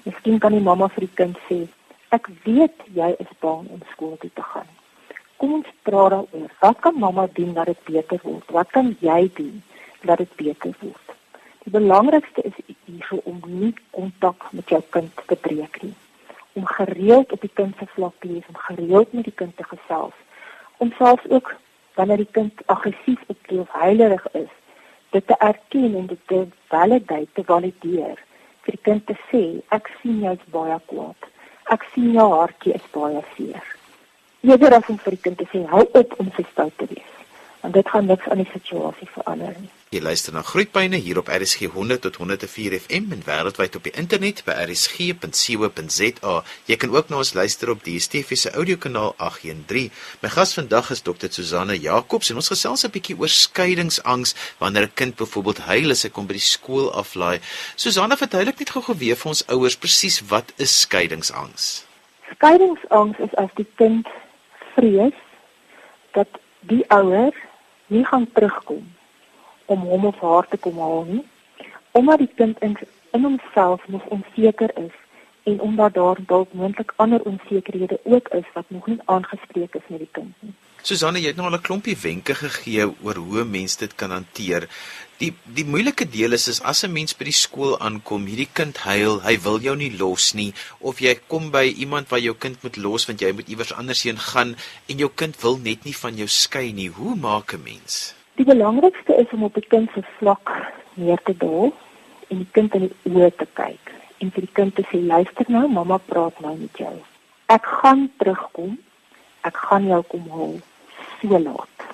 Miskien 0.03 0.39
kan 0.39 0.53
die 0.53 0.61
mamma 0.61 0.89
vir 0.89 1.01
die 1.01 1.15
kind 1.15 1.39
sê, 1.49 1.67
"Ek 2.09 2.29
weet 2.45 2.79
jy 2.95 3.15
is 3.19 3.33
bang 3.39 3.69
om 3.69 3.81
skool 3.93 4.17
toe 4.19 4.31
te 4.35 4.43
gaan." 4.43 4.82
Kom 5.43 5.57
ons 5.59 5.71
praat 5.83 6.13
daaroor. 6.15 6.51
Wat 6.61 6.79
kan 6.81 6.99
mamma 6.99 7.27
doen 7.35 7.53
dat 7.53 7.67
dit 7.67 7.79
beter 7.85 8.21
word? 8.23 8.51
Wat 8.55 8.69
kan 8.71 8.93
jy 9.01 9.31
doen 9.35 9.63
dat 10.07 10.19
dit 10.23 10.37
beter 10.37 10.75
word? 10.79 11.17
Die 11.65 11.73
belangrikste 11.75 12.45
is 12.47 12.61
hierso 12.85 13.19
om 13.25 13.41
nie 13.47 13.75
kontak 13.91 14.47
met 14.53 14.71
jou 14.71 14.79
kind 14.95 15.25
te 15.27 15.39
breek 15.47 15.81
nie. 15.83 15.95
Om 16.53 16.67
gereeld 16.67 17.33
op 17.33 17.43
die 17.43 17.51
kind 17.55 17.75
se 17.79 17.89
vlak 17.95 18.15
te 18.21 18.31
wees, 18.31 18.47
om 18.47 18.61
gereeld 18.69 19.13
met 19.13 19.27
die 19.27 19.35
kind 19.43 19.57
te 19.57 19.67
gesels. 19.67 20.15
Om 20.79 20.95
selfs 20.99 21.27
ook 21.29 21.55
wanneer 21.99 22.23
die 22.23 22.33
kind 22.39 22.63
aggressief 22.67 23.27
optree 23.27 23.61
of 23.67 23.75
huilerig 23.83 24.27
is, 24.39 24.53
dit 25.11 25.27
te 25.27 25.39
erken 25.39 25.99
en 25.99 26.07
dit 26.07 26.27
te 26.27 26.45
validate, 26.71 27.29
te 27.33 27.47
valideer 27.51 28.19
vir 28.63 28.79
die 28.79 28.85
kind 28.87 29.07
te 29.11 29.19
sê, 29.27 29.45
ek 29.75 29.91
sien 29.99 30.23
jy 30.23 30.39
is 30.39 30.51
baie 30.55 30.79
kwaad. 30.87 31.31
Ek 31.75 31.87
sien 31.95 32.13
jou 32.15 32.31
hartjie 32.31 32.79
is 32.79 32.91
baie 32.95 33.23
seer. 33.35 33.72
Eerder 34.43 34.75
as 34.75 34.89
om 34.91 34.99
vir 34.99 35.15
die 35.17 35.23
kind 35.23 35.39
te 35.39 35.47
sê, 35.53 35.63
hou 35.71 35.85
op 35.95 36.15
om 36.19 36.31
so 36.37 36.43
stout 36.51 36.75
te 36.79 36.87
wees 36.91 37.13
want 37.63 37.75
dit 37.75 37.89
gaan 37.89 38.09
niks 38.11 38.27
aan 38.27 38.41
die 38.43 38.51
situasie 38.51 39.07
verander 39.15 39.55
nie. 39.55 39.69
Jy 39.93 40.01
luister 40.03 40.35
na 40.35 40.41
Groetpyne 40.43 40.99
hier 41.05 41.19
op 41.21 41.29
RSG 41.31 41.69
100 41.75 42.01
tot 42.03 42.17
104 42.19 42.75
FM 42.81 43.13
en 43.15 43.23
wêreldwyd 43.27 43.77
op 43.79 43.85
die 43.87 43.93
internet 44.03 44.41
by 44.47 44.57
rsg.co.za. 44.65 46.35
Jy 46.71 46.79
kan 46.81 46.95
ook 46.97 47.13
na 47.13 47.21
ons 47.21 47.35
luister 47.39 47.71
op 47.71 47.85
die 47.85 47.99
DSTV 48.01 48.39
se 48.41 48.51
audiokanaal 48.57 49.15
813. 49.19 49.93
My 50.25 50.33
gas 50.33 50.57
vandag 50.59 50.91
is 50.97 51.05
Dr. 51.07 51.29
Susanne 51.31 51.77
Jacobs 51.79 52.33
en 52.33 52.41
ons 52.43 52.51
gesels 52.55 52.83
'n 52.83 52.91
bietjie 52.91 53.19
oor 53.21 53.31
skeiingsangs 53.31 54.35
wanneer 54.59 54.89
'n 54.89 54.95
kind 54.95 55.17
byvoorbeeld 55.17 55.63
huil 55.71 55.91
as 55.91 56.03
hy 56.03 56.11
kom 56.11 56.27
by 56.27 56.35
die 56.41 56.49
skool 56.57 56.91
aflaai. 56.91 57.39
Susanne, 57.77 58.17
verduidelik 58.17 58.59
net 58.59 58.71
gou-gou 58.71 58.97
weer 58.99 59.17
vir 59.17 59.29
ons 59.29 59.47
ouers 59.47 59.77
presies 59.77 60.23
wat 60.29 60.53
is 60.57 60.81
skeiingsangs? 60.81 61.85
Skeiingsangs 62.35 63.19
is 63.19 63.35
as 63.37 63.51
die 63.55 63.69
kind 63.77 64.09
vrees 64.75 65.19
dat 66.13 66.29
die 66.61 66.85
ouer 66.89 67.35
nie 67.87 68.05
gaan 68.05 68.29
terugkom 68.33 68.93
om 69.65 69.81
hom 69.81 70.07
of 70.07 70.21
haar 70.21 70.49
te 70.49 70.57
kom 70.57 70.79
haal 70.79 71.05
nie 71.05 71.25
omdat 71.93 72.19
die 72.19 72.31
kind 72.35 72.59
in, 72.59 72.77
in 73.13 73.25
homself 73.25 73.89
nog 73.89 74.05
onseker 74.05 74.71
is 74.77 74.97
en 75.43 75.61
omdat 75.61 75.95
daar 75.95 76.17
dalk 76.27 76.53
moontlik 76.53 76.93
ander 76.97 77.23
onsekerhede 77.23 78.01
ook 78.03 78.29
is 78.29 78.53
wat 78.55 78.65
nog 78.67 78.87
nie 78.87 79.01
aangespreek 79.05 79.75
is 79.75 79.87
met 79.87 79.99
die 79.99 80.09
kind 80.11 80.35
nie. 80.39 80.55
Susanne, 80.83 81.21
jy 81.23 81.31
het 81.31 81.37
nou 81.39 81.47
al 81.47 81.55
'n 81.55 81.63
klompie 81.63 81.95
wenke 81.95 82.35
gegee 82.35 82.83
oor 83.07 83.15
hoe 83.15 83.45
mense 83.45 83.79
dit 83.79 83.95
kan 83.95 84.11
hanteer. 84.11 84.67
Die 85.19 85.33
die 85.45 85.65
moeilike 85.65 86.09
deel 86.11 86.33
is 86.33 86.49
is 86.49 86.61
as 86.63 86.83
'n 86.83 86.93
mens 86.93 87.15
by 87.15 87.25
die 87.25 87.41
skool 87.45 87.79
aankom, 87.79 88.27
hierdie 88.27 88.49
kind 88.53 88.77
huil, 88.79 89.21
hy 89.23 89.39
wil 89.45 89.61
jou 89.61 89.77
nie 89.77 89.97
los 89.97 90.35
nie 90.35 90.53
of 90.81 90.99
jy 90.99 91.15
kom 91.29 91.51
by 91.51 91.67
iemand 91.79 92.09
waar 92.11 92.19
jou 92.19 92.35
kind 92.35 92.63
moet 92.63 92.77
los 92.77 93.07
want 93.07 93.21
jy 93.21 93.33
moet 93.33 93.49
iewers 93.49 93.73
anders 93.73 94.03
heen 94.03 94.19
gaan 94.19 94.57
en 94.89 94.99
jou 94.99 95.09
kind 95.15 95.41
wil 95.43 95.57
net 95.59 95.85
nie 95.85 95.95
van 95.95 96.17
jou 96.17 96.27
skei 96.27 96.73
nie. 96.73 96.89
Hoe 96.89 97.15
maak 97.15 97.55
'n 97.55 97.63
mens? 97.63 98.15
Die 98.35 98.45
belangrikste 98.45 99.15
is 99.15 99.31
om 99.33 99.45
op 99.45 99.55
die 99.55 99.69
kind 99.69 99.89
se 99.95 100.03
vlak 100.19 100.51
neer 100.95 101.21
te 101.25 101.37
daal 101.37 101.73
en 102.29 102.39
die 102.39 102.51
kind 102.51 102.75
in 102.75 102.81
die 102.81 103.13
oë 103.13 103.31
te 103.37 103.47
kyk 103.55 103.93
en 104.19 104.31
vir 104.33 104.41
die 104.41 104.53
kind 104.53 104.75
te 104.75 104.83
sê 104.83 104.99
luister 105.07 105.45
nou, 105.49 105.69
mamma 105.69 105.99
praat 105.99 106.41
nou 106.41 106.59
met 106.59 106.77
jou. 106.77 107.03
Ek 107.47 107.65
gaan 107.65 108.11
terugkom. 108.19 108.79
Ek 109.43 109.57
gaan 109.57 109.87
jou 109.87 110.03
kom 110.03 110.29
haal 110.31 110.61
so 111.23 111.39
laat. 111.39 111.89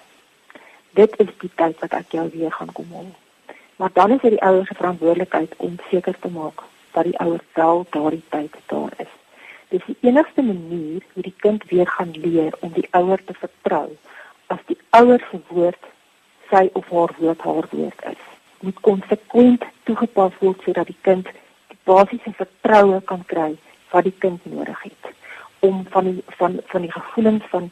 Dit 0.91 1.15
is 1.21 1.31
die 1.39 1.51
tyd 1.55 1.81
wat 1.85 1.93
ek 1.93 2.13
jou 2.17 2.27
weer 2.33 2.53
gaan 2.53 2.73
kom 2.73 2.93
haal. 2.93 3.13
Maar 3.79 3.91
dan 3.93 4.11
is 4.11 4.23
dit 4.25 4.35
die 4.35 4.43
ouers 4.43 4.69
se 4.69 4.75
verantwoordelikheid 4.75 5.55
om 5.57 5.77
seker 5.91 6.17
te 6.19 6.31
maak 6.35 6.65
dat 6.97 7.05
die 7.05 7.19
ouer 7.19 7.41
wel 7.55 7.87
daardie 7.91 8.25
tyd 8.29 8.55
daar 8.67 8.95
is. 8.97 9.13
Dis 9.69 9.85
die 9.87 9.97
enigste 10.01 10.43
manier 10.43 11.05
hoe 11.13 11.23
die 11.23 11.35
kind 11.45 11.65
weer 11.71 11.87
gaan 11.87 12.11
leer 12.13 12.57
om 12.61 12.73
die 12.73 12.89
ouer 12.91 13.25
te 13.25 13.37
vertrou 13.39 13.87
as 14.47 14.65
die 14.67 14.79
ouer 14.91 15.23
se 15.31 15.41
woord 15.49 15.91
sy 16.51 16.65
of 16.73 16.89
haar 16.91 17.15
woord 17.19 17.45
haar 17.45 17.69
woord 17.71 18.05
is. 18.11 18.25
Moet 18.61 18.81
konsekwent 18.81 19.65
toegepas 19.85 20.41
word 20.41 20.65
sodat 20.65 20.89
die 20.91 21.01
kind 21.01 21.29
die 21.69 21.79
basiese 21.85 22.33
vertroue 22.41 23.03
kan 23.13 23.23
kry 23.27 23.53
wat 23.93 24.09
die 24.09 24.17
kind 24.25 24.45
nodig 24.49 24.83
het 24.89 25.13
om 25.61 25.85
van 25.93 26.11
die 26.11 26.23
van 26.41 26.59
van 26.73 26.83
die 26.87 26.93
gevoelens 26.93 27.45
van 27.53 27.71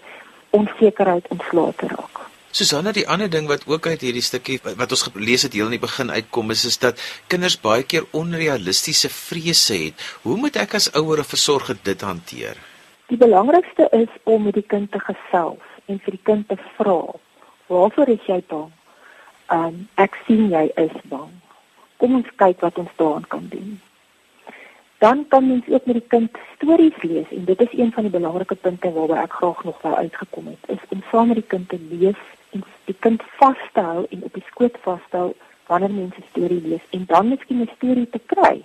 onsekerheid 0.51 1.29
ontslae 1.29 1.73
te 1.77 1.89
raak. 1.89 2.21
Susanna, 2.57 2.93
die 2.97 3.05
ander 3.09 3.29
ding 3.29 3.49
wat 3.51 3.67
ook 3.69 3.87
uit 3.87 4.01
hierdie 4.01 4.25
stukkie 4.25 4.57
wat 4.65 4.93
ons 4.95 5.03
gelees 5.11 5.43
het 5.45 5.53
heel 5.53 5.69
in 5.69 5.77
die 5.77 5.83
begin 5.83 6.11
uitkom 6.11 6.55
is 6.55 6.65
is 6.65 6.79
dat 6.81 7.03
kinders 7.29 7.59
baie 7.61 7.85
keer 7.85 8.07
onrealistiese 8.17 9.11
vrese 9.13 9.77
het. 9.83 10.07
Hoe 10.23 10.39
moet 10.41 10.57
ek 10.57 10.79
as 10.79 10.89
ouer 10.97 11.21
of 11.21 11.29
versorger 11.35 11.77
dit 11.83 12.01
hanteer? 12.01 12.57
Die 13.13 13.21
belangrikste 13.21 13.91
is 13.93 14.09
om 14.25 14.49
met 14.49 14.57
die 14.57 14.65
kind 14.67 14.89
te 14.93 15.03
gesels 15.05 15.75
en 15.87 16.01
vir 16.07 16.17
die 16.17 16.25
kind 16.25 16.49
te 16.49 16.57
vra, 16.79 17.03
"Waarvoor 17.69 18.09
is 18.09 18.25
jy 18.27 18.43
bang?" 18.49 18.73
Um, 19.51 19.89
ek 19.95 20.17
sien 20.27 20.49
jy 20.51 20.73
is 20.77 20.97
bang. 21.05 21.31
Kom 21.97 22.15
ons 22.15 22.27
kyk 22.37 22.61
wat 22.61 22.79
ons 22.79 22.91
daaraan 22.97 23.29
kan 23.29 23.47
doen 23.49 23.81
dan 24.99 25.25
kan 25.29 25.47
mens 25.47 25.65
ook 25.69 25.85
met 25.87 25.95
die 25.95 26.09
kind 26.09 26.31
stories 26.55 27.03
lees 27.03 27.31
en 27.31 27.45
dit 27.45 27.61
is 27.61 27.79
een 27.79 27.93
van 27.93 28.03
die 28.03 28.13
belangrike 28.13 28.55
punte 28.55 28.93
waarby 28.93 29.19
ek 29.23 29.33
graag 29.33 29.65
nog 29.65 29.83
wou 29.83 29.95
uitgekom 29.95 30.47
het 30.47 30.71
is 30.79 30.89
om 30.89 31.03
saam 31.11 31.27
met 31.27 31.41
die 31.41 31.51
kind 31.55 31.69
te 31.69 31.81
lees 31.91 32.23
en 32.51 32.65
die 32.85 32.97
kind 32.99 33.23
vas 33.41 33.63
te 33.73 33.81
hou 33.81 34.07
en 34.11 34.23
op 34.23 34.35
die 34.35 34.47
skoot 34.51 34.79
vas 34.87 35.05
te 35.11 35.17
hou 35.17 35.33
wanneer 35.67 35.91
mense 35.91 36.23
storie 36.31 36.63
lees 36.69 36.85
en 36.91 37.05
dan 37.07 37.29
miskien 37.29 37.61
'n 37.61 37.71
storie 37.77 38.09
te 38.11 38.21
kry 38.27 38.63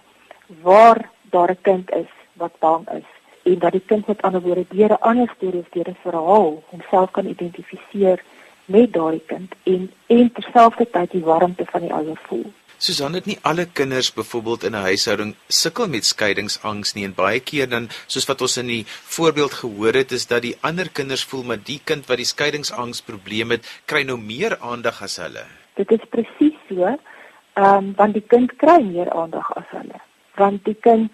waar 0.62 1.10
daar 1.30 1.52
'n 1.52 1.62
kind 1.62 1.92
is 1.92 2.12
wat 2.34 2.60
bang 2.60 2.90
is 2.90 3.10
en 3.44 3.60
dat 3.60 3.72
die 3.72 3.86
kind 3.86 4.08
met 4.08 4.22
ander 4.22 4.42
woorde 4.42 4.66
deur 4.70 4.92
'n 4.92 5.04
ander 5.10 5.34
storie 5.36 5.60
of 5.60 5.70
deur 5.70 5.90
'n 5.90 6.04
verhaal 6.04 6.64
homself 6.70 7.12
kan 7.12 7.26
identifiseer 7.26 8.24
met 8.66 8.94
daardie 8.94 9.26
kind 9.26 9.54
en 9.64 9.92
en 10.08 10.32
terselfdertyd 10.32 11.12
die 11.12 11.24
warmte 11.24 11.66
van 11.66 11.82
die 11.82 11.94
ouer 11.94 12.20
voel. 12.28 12.46
Susan 12.82 13.14
het 13.14 13.28
nie 13.30 13.38
alle 13.46 13.68
kinders 13.78 14.08
byvoorbeeld 14.14 14.64
in 14.64 14.72
'n 14.76 14.86
huishouding 14.90 15.36
sukkel 15.48 15.88
met 15.88 16.06
skeiingsangs 16.06 16.94
nie 16.94 17.04
en 17.06 17.14
baie 17.14 17.40
keer 17.40 17.70
dan 17.70 17.90
soos 18.08 18.26
wat 18.26 18.42
ons 18.42 18.58
in 18.58 18.68
die 18.68 18.86
voorbeeld 18.88 19.54
gehoor 19.54 19.94
het 19.94 20.12
is 20.12 20.26
dat 20.28 20.42
die 20.42 20.58
ander 20.62 20.90
kinders 20.90 21.24
voel 21.24 21.44
maar 21.44 21.62
die 21.64 21.82
kind 21.84 22.08
wat 22.08 22.18
die 22.18 22.26
skeiingsangs 22.26 23.02
probleem 23.02 23.52
het 23.52 23.82
kry 23.86 24.02
nou 24.04 24.18
meer 24.18 24.58
aandag 24.60 25.02
as 25.02 25.18
hulle. 25.18 25.44
Dit 25.76 25.92
is 25.92 26.10
presies 26.10 26.58
so. 26.70 26.98
Ehm 27.54 27.78
um, 27.78 27.94
want 27.96 28.14
die 28.14 28.26
kind 28.28 28.56
kry 28.56 28.82
meer 28.82 29.14
aandag 29.14 29.54
as 29.56 29.70
hulle. 29.70 30.02
Want 30.36 30.66
die 30.66 30.78
kind 30.80 31.14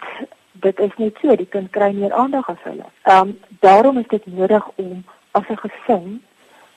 dit 0.52 0.78
is 0.78 0.96
net 0.96 1.16
so, 1.20 1.36
die 1.36 1.52
kind 1.56 1.70
kry 1.70 1.92
meer 1.92 2.12
aandag 2.12 2.48
as 2.48 2.62
hulle. 2.62 2.88
Ehm 3.02 3.28
um, 3.28 3.38
daarom 3.60 3.98
is 3.98 4.08
dit 4.08 4.26
nodig 4.26 4.68
om 4.74 5.04
as 5.30 5.44
'n 5.48 5.60
gesin 5.68 6.22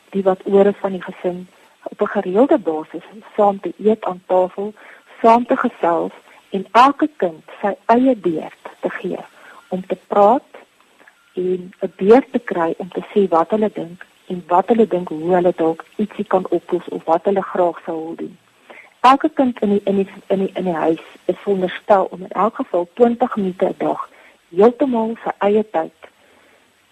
die 0.10 0.24
wat 0.24 0.42
oor 0.44 0.74
van 0.82 0.92
die 0.92 1.02
gesin 1.02 1.48
op 1.84 2.02
'n 2.02 2.14
gereelde 2.16 2.58
basis 2.58 3.06
saam 3.36 3.60
te 3.60 3.74
eet 3.78 4.06
aan 4.06 4.24
tafel, 4.26 4.74
saam 5.22 5.46
te 5.46 5.58
gesels 5.58 6.12
en 6.50 6.68
elke 6.72 7.10
kind 7.16 7.44
sy 7.62 7.76
eie 7.86 8.16
beurt 8.16 8.64
te 8.80 8.90
gee 8.90 9.20
om 9.68 9.86
te 9.88 9.98
praat 10.08 10.52
en 11.34 11.74
'n 11.80 11.94
beurt 11.96 12.32
te 12.32 12.40
kry 12.40 12.74
om 12.78 12.90
te 12.90 13.04
sê 13.14 13.28
wat 13.30 13.50
hulle 13.50 13.72
dink 13.74 14.06
en 14.28 14.44
wat 14.48 14.68
hulle 14.68 14.88
dink 14.88 15.08
hoe 15.08 15.34
hulle 15.34 15.54
dalk 15.56 15.86
ietsie 15.96 16.26
kan 16.26 16.46
oplos 16.50 16.88
of 16.88 17.04
wat 17.04 17.26
hulle 17.26 17.42
graag 17.42 17.80
sou 17.86 17.98
wil 18.06 18.16
doen. 18.16 18.38
Elke 19.00 19.30
kind 19.30 19.62
in 19.62 19.70
die 19.70 19.82
in 19.84 19.96
die 19.96 20.08
in 20.28 20.40
die 20.40 20.52
in 20.54 20.64
die 20.64 20.74
huis 20.74 21.06
is 21.26 21.40
veronderstel 21.44 22.08
om 22.12 22.22
in 22.22 22.32
elk 22.32 22.56
geval 22.56 22.90
20 22.94 23.36
minute 23.36 23.66
'n 23.66 23.76
dag 23.78 24.10
heeltemal 24.56 25.16
sy 25.24 25.32
eie 25.38 25.64
tyd 25.72 26.10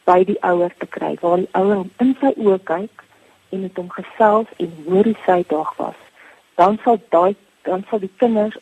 by 0.04 0.24
die 0.24 0.40
ouer 0.42 0.74
te 0.78 0.88
kry 0.88 1.18
waar 1.22 1.38
die 1.38 1.52
ouer 1.52 1.86
in 1.98 2.16
sy 2.22 2.34
oë 2.38 2.60
kyk 2.64 3.04
en 3.50 3.62
met 3.62 3.76
hom 3.76 3.90
gesels 3.90 4.48
en 4.58 4.74
hoor 4.86 5.04
hoe 5.04 5.20
sy 5.26 5.44
dag 5.48 5.76
was, 5.78 6.00
dan 6.56 6.80
sal 6.84 7.02
daai 7.10 7.36
dan 7.68 7.84
sal 7.90 8.00
die 8.00 8.14
kinders 8.18 8.58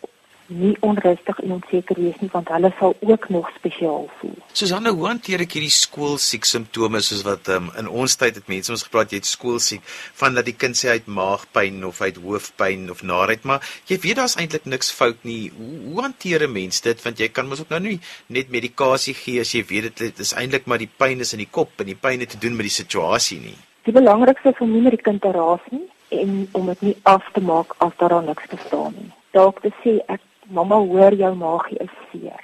nie 0.47 0.75
onrustig 0.79 1.39
en 1.43 1.57
onseker 1.57 1.97
wees 1.99 2.15
nie 2.21 2.29
want 2.31 2.47
hulle 2.53 2.69
sal 2.79 2.95
ook 3.03 3.27
nog 3.33 3.49
spesiaal 3.57 4.07
voel. 4.19 4.35
Susanne, 4.55 4.93
hoe 4.95 5.07
hanteer 5.09 5.43
ek 5.43 5.57
hierdie 5.57 5.73
skoolsiek 5.73 6.47
simptome 6.47 7.01
soos 7.03 7.23
wat 7.27 7.49
um, 7.51 7.67
in 7.79 7.89
ons 7.91 8.15
tyd 8.19 8.39
het 8.39 8.47
mense 8.51 8.71
ons 8.71 8.85
gepraat 8.87 9.11
jy 9.11 9.19
het 9.21 9.29
skoolsiek 9.29 9.83
van 10.21 10.39
dat 10.39 10.47
die 10.47 10.55
kind 10.55 10.79
sê 10.79 10.91
hy 10.93 10.97
het 11.01 11.11
maagpyn 11.19 11.83
of 11.87 11.99
hy 12.03 12.11
het 12.13 12.21
hoofpyn 12.23 12.87
of 12.93 13.03
naait, 13.03 13.43
maar 13.43 13.63
jy 13.91 13.99
weet 14.05 14.21
daar's 14.21 14.37
eintlik 14.39 14.69
niks 14.71 14.93
fout 14.95 15.27
nie. 15.27 15.51
Hoe, 15.57 15.73
hoe 15.89 16.01
hanteer 16.05 16.47
'n 16.47 16.53
mens 16.53 16.81
dit 16.81 17.03
want 17.03 17.19
jy 17.19 17.27
kan 17.27 17.47
mos 17.47 17.61
ook 17.61 17.73
nou 17.75 17.83
nie 17.83 17.99
net 18.27 18.49
medikasie 18.49 19.17
gee 19.19 19.43
as 19.43 19.51
jy 19.51 19.65
weet 19.67 19.97
dit 19.97 20.19
is 20.19 20.33
eintlik 20.33 20.65
maar 20.65 20.79
die 20.79 20.91
pyn 20.91 21.19
is 21.19 21.33
in 21.33 21.43
die 21.43 21.51
kop 21.51 21.75
en 21.79 21.91
die 21.91 21.99
pyn 21.99 22.23
het 22.23 22.29
te 22.29 22.39
doen 22.39 22.55
met 22.55 22.71
die 22.71 22.79
situasie 22.83 23.39
nie. 23.39 23.57
Die 23.87 23.93
belangrikste 23.93 24.49
is 24.49 24.57
om 24.59 24.71
nie 24.75 24.81
met 24.83 24.97
die 24.97 24.99
kind 24.99 25.21
te 25.23 25.29
raas 25.31 25.63
nie 25.71 25.85
en 26.19 26.31
om 26.59 26.65
dit 26.67 26.81
nie 26.81 26.95
af 27.07 27.29
te 27.31 27.39
maak 27.41 27.69
as 27.85 27.93
daar 28.01 28.23
niks 28.23 28.49
bestaan 28.51 28.91
nie. 28.97 29.13
Dalk 29.31 29.61
te 29.63 29.71
sê 29.79 29.93
ek 30.11 30.19
mamma 30.57 30.75
hoor 30.89 31.15
jou 31.15 31.29
maagie 31.39 31.79
is 31.85 31.93
seer. 32.09 32.43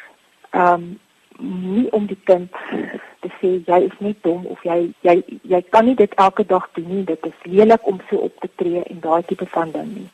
Um 0.55 0.85
nie 1.73 1.89
om 1.91 2.07
die 2.07 2.19
kind 2.31 2.47
te 3.25 3.33
sê 3.41 3.51
jy 3.67 3.81
is 3.89 3.99
net 3.99 4.23
dom 4.23 4.47
of 4.55 4.63
jy 4.63 4.93
jy 5.03 5.17
jy 5.51 5.61
kan 5.75 5.89
nie 5.89 5.97
dit 5.99 6.15
elke 6.15 6.47
dag 6.47 6.69
doen 6.79 6.87
nie. 6.93 7.03
Dit 7.11 7.27
is 7.27 7.45
lelik 7.57 7.91
om 7.91 7.99
so 8.07 8.23
op 8.29 8.39
te 8.39 8.47
tree 8.55 8.87
en 8.87 9.03
daai 9.03 9.27
tipe 9.27 9.51
van 9.59 9.75
ding 9.75 9.91
nie. 9.97 10.09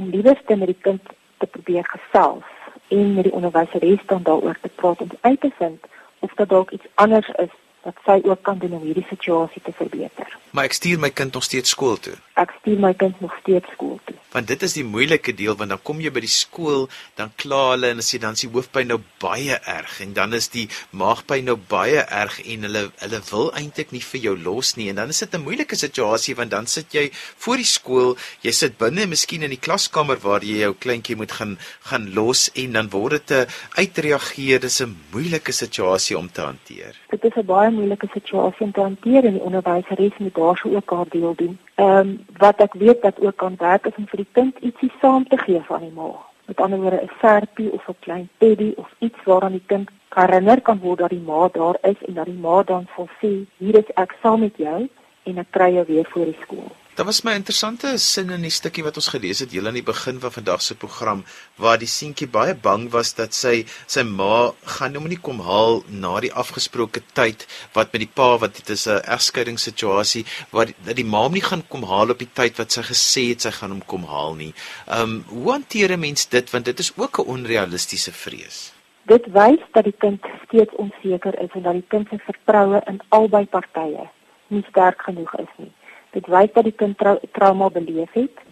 Om 0.00 0.08
liewer 0.16 0.40
te 0.46 0.56
met 0.56 0.72
die 0.72 0.82
kind 0.88 1.16
te 1.44 1.46
probeer 1.58 1.84
gesels 1.92 2.48
en 2.88 3.14
met 3.18 3.28
die 3.28 3.36
onderwyseres 3.36 4.08
dan 4.08 4.24
daaroor 4.24 4.56
te 4.62 4.72
praat 4.80 5.04
om 5.04 5.12
uit 5.20 5.40
te 5.40 5.52
vind 5.58 5.92
of 6.24 6.32
dit 6.40 6.48
dalk 6.48 6.72
iets 6.72 6.88
anders 6.94 7.28
is 7.36 7.52
wat 7.82 7.96
sy 8.04 8.20
ook 8.24 8.42
kan 8.42 8.58
doen 8.58 8.72
om 8.72 8.82
hierdie 8.82 9.06
situasie 9.08 9.62
te 9.62 9.72
verbeter. 9.72 10.38
Maar 10.50 10.68
ek 10.68 10.76
stuur 10.76 10.98
my 10.98 11.10
kind 11.10 11.34
nog 11.34 11.44
steeds 11.46 11.70
skool 11.70 11.96
toe. 11.96 12.16
Ek 12.40 12.52
stuur 12.60 12.80
my 12.82 12.92
kind 12.94 13.20
nog 13.20 13.36
steeds 13.40 13.70
skool 13.72 14.00
toe. 14.04 14.09
Want 14.32 14.46
dit 14.46 14.62
is 14.62 14.74
die 14.78 14.84
moeilike 14.84 15.34
deel 15.34 15.56
want 15.56 15.70
dan 15.70 15.82
kom 15.82 16.00
jy 16.00 16.10
by 16.10 16.20
die 16.20 16.30
skool 16.32 16.88
dan 17.18 17.32
kla 17.36 17.60
hulle 17.72 17.90
en 17.94 17.98
as 17.98 18.12
jy 18.14 18.20
dan 18.22 18.36
sien 18.36 18.52
hoofpyn 18.54 18.90
nou 18.92 19.00
baie 19.22 19.56
erg 19.66 20.00
en 20.04 20.14
dan 20.14 20.34
is 20.38 20.48
die 20.54 20.66
maagpyn 20.90 21.48
nou 21.50 21.56
baie 21.70 22.02
erg 22.22 22.38
en 22.44 22.66
hulle 22.68 22.84
hulle 23.02 23.20
wil 23.30 23.50
eintlik 23.58 23.94
nie 23.94 24.02
vir 24.04 24.20
jou 24.26 24.34
los 24.38 24.74
nie. 24.78 24.88
En 24.90 25.00
dan 25.02 25.12
is 25.14 25.22
dit 25.24 25.34
'n 25.34 25.44
moeilike 25.46 25.76
situasie 25.76 26.34
want 26.36 26.50
dan 26.50 26.66
sit 26.66 26.94
jy 26.94 27.10
voor 27.12 27.56
die 27.56 27.70
skool 27.76 28.16
jy 28.42 28.52
sit 28.52 28.78
binne 28.78 29.06
miskien 29.06 29.42
in 29.42 29.50
die 29.50 29.64
klaskamer 29.66 30.18
waar 30.22 30.42
jy 30.42 30.58
jou 30.64 30.74
kleintjie 30.74 31.16
moet 31.16 31.32
gaan 31.32 31.58
gaan 31.90 32.14
los 32.14 32.50
en 32.54 32.72
dan 32.72 32.90
word 32.90 33.12
dit 33.12 33.30
'n 33.30 33.46
uitreageer. 33.76 34.60
Dis 34.60 34.80
'n 34.80 34.96
moeilike 35.12 35.52
situasie 35.52 36.18
om 36.18 36.30
te 36.30 36.40
hanteer. 36.40 36.94
Dit 37.10 37.24
is 37.24 37.36
'n 37.36 37.46
baie 37.46 37.70
moeilike 37.70 38.08
situasie 38.12 38.66
om 38.66 38.72
te 38.72 38.80
hanteer 38.80 39.24
en 39.24 39.32
die 39.32 39.42
onderwyseres 39.48 40.18
moet 40.18 40.34
daarso 40.34 40.68
ook 40.76 40.90
haar 40.90 41.08
deel 41.08 41.34
doen 41.34 41.58
ehm 41.80 42.08
um, 42.08 42.08
wat 42.38 42.58
ek 42.60 42.74
weet 42.74 43.02
dat 43.02 43.20
ook 43.20 43.36
kan 43.36 43.54
werk 43.58 43.86
is 43.86 43.96
om 43.96 44.06
vir 44.10 44.20
die 44.22 44.32
kind 44.32 44.58
ietsie 44.68 44.92
saam 45.00 45.24
te 45.28 45.38
gee 45.44 45.60
van 45.68 45.80
die 45.80 45.92
ma. 45.94 46.10
Met 46.44 46.60
ander 46.60 46.80
woorde 46.80 47.00
'n 47.02 47.10
serpie 47.20 47.72
of 47.72 47.88
'n 47.88 47.96
klein 48.00 48.28
teddy 48.38 48.72
of 48.76 48.88
iets 48.98 49.24
waaraan 49.24 49.56
die 49.58 49.66
kind 49.66 49.88
herinner 50.08 50.60
kan 50.60 50.78
word 50.78 50.98
dat 50.98 51.10
die 51.10 51.24
ma 51.30 51.48
daar 51.52 51.78
is 51.82 52.00
en 52.06 52.14
dat 52.14 52.26
die 52.26 52.40
ma 52.46 52.62
dan 52.62 52.88
sê 53.20 53.32
hier 53.56 53.76
is 53.78 53.94
ek 53.94 54.16
saam 54.22 54.40
met 54.40 54.56
jou 54.56 54.88
en 55.22 55.38
ek 55.38 55.50
kry 55.50 55.70
jou 55.74 55.84
weer 55.86 56.06
voor 56.12 56.24
die 56.24 56.38
skool. 56.42 56.70
Daar 57.00 57.08
was 57.08 57.22
my 57.24 57.32
interessante 57.32 57.96
sin 57.96 58.28
in 58.34 58.42
die 58.44 58.52
stukkie 58.52 58.82
wat 58.84 58.98
ons 59.00 59.06
gelees 59.08 59.38
het 59.40 59.54
heel 59.56 59.68
aan 59.70 59.76
die 59.78 59.84
begin 59.84 60.18
van 60.20 60.32
vandag 60.34 60.60
se 60.60 60.74
program 60.76 61.22
waar 61.64 61.78
die 61.80 61.88
seentjie 61.88 62.26
baie 62.28 62.52
bang 62.66 62.82
was 62.92 63.14
dat 63.20 63.32
sy 63.32 63.52
sy 63.94 64.04
ma 64.08 64.50
gaan 64.74 64.98
hom 64.98 65.06
nie 65.08 65.16
kom 65.28 65.40
haal 65.46 65.80
na 66.02 66.10
die 66.20 66.32
afgesproke 66.42 67.00
tyd 67.20 67.46
wat 67.78 67.96
met 67.96 68.04
die 68.04 68.10
pa 68.20 68.28
wat 68.44 68.60
dit 68.60 68.74
is 68.76 68.84
'n 68.86 69.00
egskeidingssituasie 69.16 70.26
waar 70.52 70.74
dat 70.90 71.00
die 71.00 71.08
ma 71.14 71.24
hom 71.24 71.32
nie 71.38 71.46
gaan 71.48 71.64
kom 71.72 71.88
haal 71.94 72.12
op 72.16 72.20
die 72.26 72.28
tyd 72.42 72.60
wat 72.60 72.76
sy 72.76 72.84
gesê 72.90 73.24
het 73.30 73.48
sy 73.48 73.54
gaan 73.62 73.72
hom 73.78 73.82
kom 73.86 74.04
haal 74.04 74.34
nie. 74.34 74.52
Um 75.00 75.24
hoe 75.32 75.52
hanteer 75.52 75.96
'n 75.96 76.00
mens 76.00 76.28
dit 76.28 76.50
want 76.50 76.64
dit 76.64 76.78
is 76.78 76.92
ook 76.96 77.18
'n 77.18 77.28
onrealistiese 77.36 78.12
vrees. 78.12 78.72
Dit 79.06 79.24
wys 79.32 79.62
dat 79.72 79.84
die 79.84 79.98
kind 79.98 80.20
steeds 80.44 80.74
onseker 80.76 81.34
is 81.40 81.52
en 81.54 81.62
dat 81.62 81.72
die 81.72 81.88
kind 81.88 82.08
se 82.08 82.18
vertroue 82.18 82.82
in 82.86 83.00
albei 83.08 83.46
partye 83.46 84.10
nie 84.48 84.64
sterk 84.68 85.00
genoeg 85.02 85.34
is 85.38 85.52
nie 85.56 85.72
dit 86.10 86.26
wys 86.26 86.52
dat 86.52 86.64
die 86.64 86.76
kind 86.76 86.98
trau 86.98 87.18
trauma 87.32 87.70
beleef 87.70 88.12
het. 88.12 88.42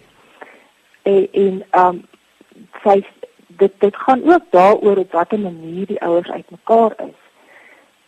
En 1.03 1.29
en 1.33 1.63
um 1.83 2.03
sy 2.83 3.05
dit 3.47 3.73
dit 3.81 3.97
gaan 3.97 4.23
ook 4.33 4.45
daaroor 4.51 4.97
op 4.97 5.13
watter 5.13 5.39
manier 5.39 5.87
die 5.87 6.01
ouers 6.01 6.31
uitmekaar 6.31 6.95
is. 7.07 7.19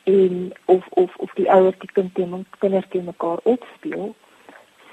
En 0.03 0.53
of 0.65 0.87
of 0.89 1.17
of 1.17 1.33
die 1.35 1.51
ouers 1.51 1.79
die 1.79 1.93
kind 1.93 2.15
teen 2.15 2.47
kinders 2.59 2.87
teen 2.89 3.05
mekaar 3.05 3.39
opspeel. 3.43 4.15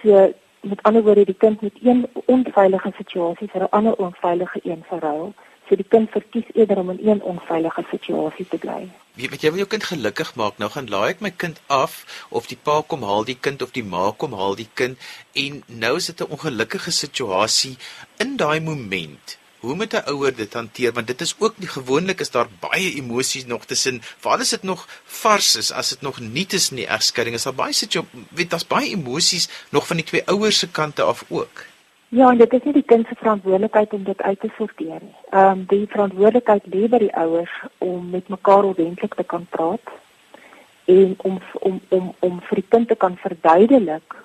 So 0.02 0.34
met 0.62 0.84
ander 0.84 1.04
woorde 1.04 1.26
die 1.26 1.38
kind 1.38 1.62
met 1.62 1.74
een 1.82 2.08
onveilige 2.26 2.92
situasie 2.98 3.50
vir 3.52 3.62
'n 3.62 3.70
ander 3.70 3.96
onveilige 3.96 4.60
een 4.64 4.84
verruil 4.88 5.34
So 5.68 5.76
die 5.76 5.88
kind 5.88 6.12
verkies 6.12 6.48
eerder 6.54 6.78
om 6.80 6.90
in 6.94 7.00
een 7.04 7.22
onveilige 7.22 7.84
situasie 7.92 8.46
te 8.48 8.58
bly. 8.58 8.88
Wie 9.20 9.28
weet 9.30 9.42
jy 9.44 9.50
wil 9.52 9.64
jou 9.64 9.72
kind 9.74 9.84
gelukkig 9.84 10.30
maak. 10.40 10.62
Nou 10.62 10.70
gaan 10.72 10.88
laai 10.88 11.10
ek 11.16 11.24
my 11.26 11.32
kind 11.44 11.60
af 11.68 11.98
of 12.30 12.48
die 12.48 12.60
pa 12.70 12.78
kom 12.88 13.04
haal 13.04 13.28
die 13.28 13.36
kind 13.48 13.66
of 13.66 13.74
die 13.76 13.84
ma 13.84 14.12
kom 14.16 14.38
haal 14.38 14.56
die 14.56 14.70
kind 14.80 15.02
en 15.44 15.60
nou 15.84 15.98
is 15.98 16.08
dit 16.12 16.24
'n 16.24 16.32
ongelukkige 16.38 16.92
situasie 16.92 17.76
in 18.24 18.38
daai 18.38 18.60
moment. 18.62 19.38
Hoe 19.60 19.76
moet 19.76 19.94
'n 19.94 20.08
ouer 20.14 20.36
dit 20.36 20.54
hanteer 20.54 20.94
want 20.94 21.08
dit 21.08 21.22
is 21.22 21.36
ook 21.38 21.58
nie 21.58 21.68
gewoonlik 21.68 22.20
is 22.20 22.32
daar 22.32 22.48
baie 22.60 22.96
emosies 22.96 23.46
nog 23.46 23.66
tussen 23.66 24.02
waar 24.22 24.40
is 24.40 24.50
dit 24.50 24.64
nog 24.64 24.88
vars 25.06 25.56
is 25.56 25.72
as 25.72 25.90
dit 25.90 26.02
nog 26.02 26.20
is 26.20 26.70
in 26.70 26.76
die 26.76 26.88
egskeiding 26.88 27.36
is 27.36 27.44
daar 27.44 27.60
baie 27.64 27.74
situasie 27.74 28.26
weet 28.30 28.50
daar's 28.50 28.68
baie 28.68 28.90
emosies 28.90 29.50
nog 29.70 29.88
van 29.88 29.98
die 29.98 30.06
twee 30.06 30.24
ouers 30.26 30.60
se 30.60 30.68
kante 30.68 31.02
af 31.02 31.26
ook. 31.28 31.66
Ja, 32.10 32.30
en 32.32 32.38
dit 32.38 32.54
is 32.54 32.64
nie 32.64 32.74
die 32.74 32.86
kind 32.88 33.08
se 33.08 33.16
verantwoordelikheid 33.20 33.94
om 33.94 34.04
dit 34.04 34.22
uit 34.22 34.40
te 34.40 34.50
sorteer 34.56 35.02
nie. 35.02 35.16
Ehm 35.30 35.50
um, 35.50 35.64
die 35.68 35.88
verantwoordelikheid 35.92 36.68
lê 36.72 36.86
by 36.88 37.02
die 37.04 37.16
ouers 37.20 37.56
om 37.84 38.10
met 38.10 38.30
mekaar 38.32 38.64
ordentlik 38.64 39.16
te 39.16 39.24
kan 39.24 39.44
praat 39.50 39.92
en 40.86 41.16
om 41.18 41.42
om 41.60 41.82
om 41.90 42.14
om 42.20 42.40
vir 42.50 42.62
die 42.62 42.70
kind 42.76 42.88
te 42.88 42.96
kan 42.96 43.18
verduidelik 43.24 44.16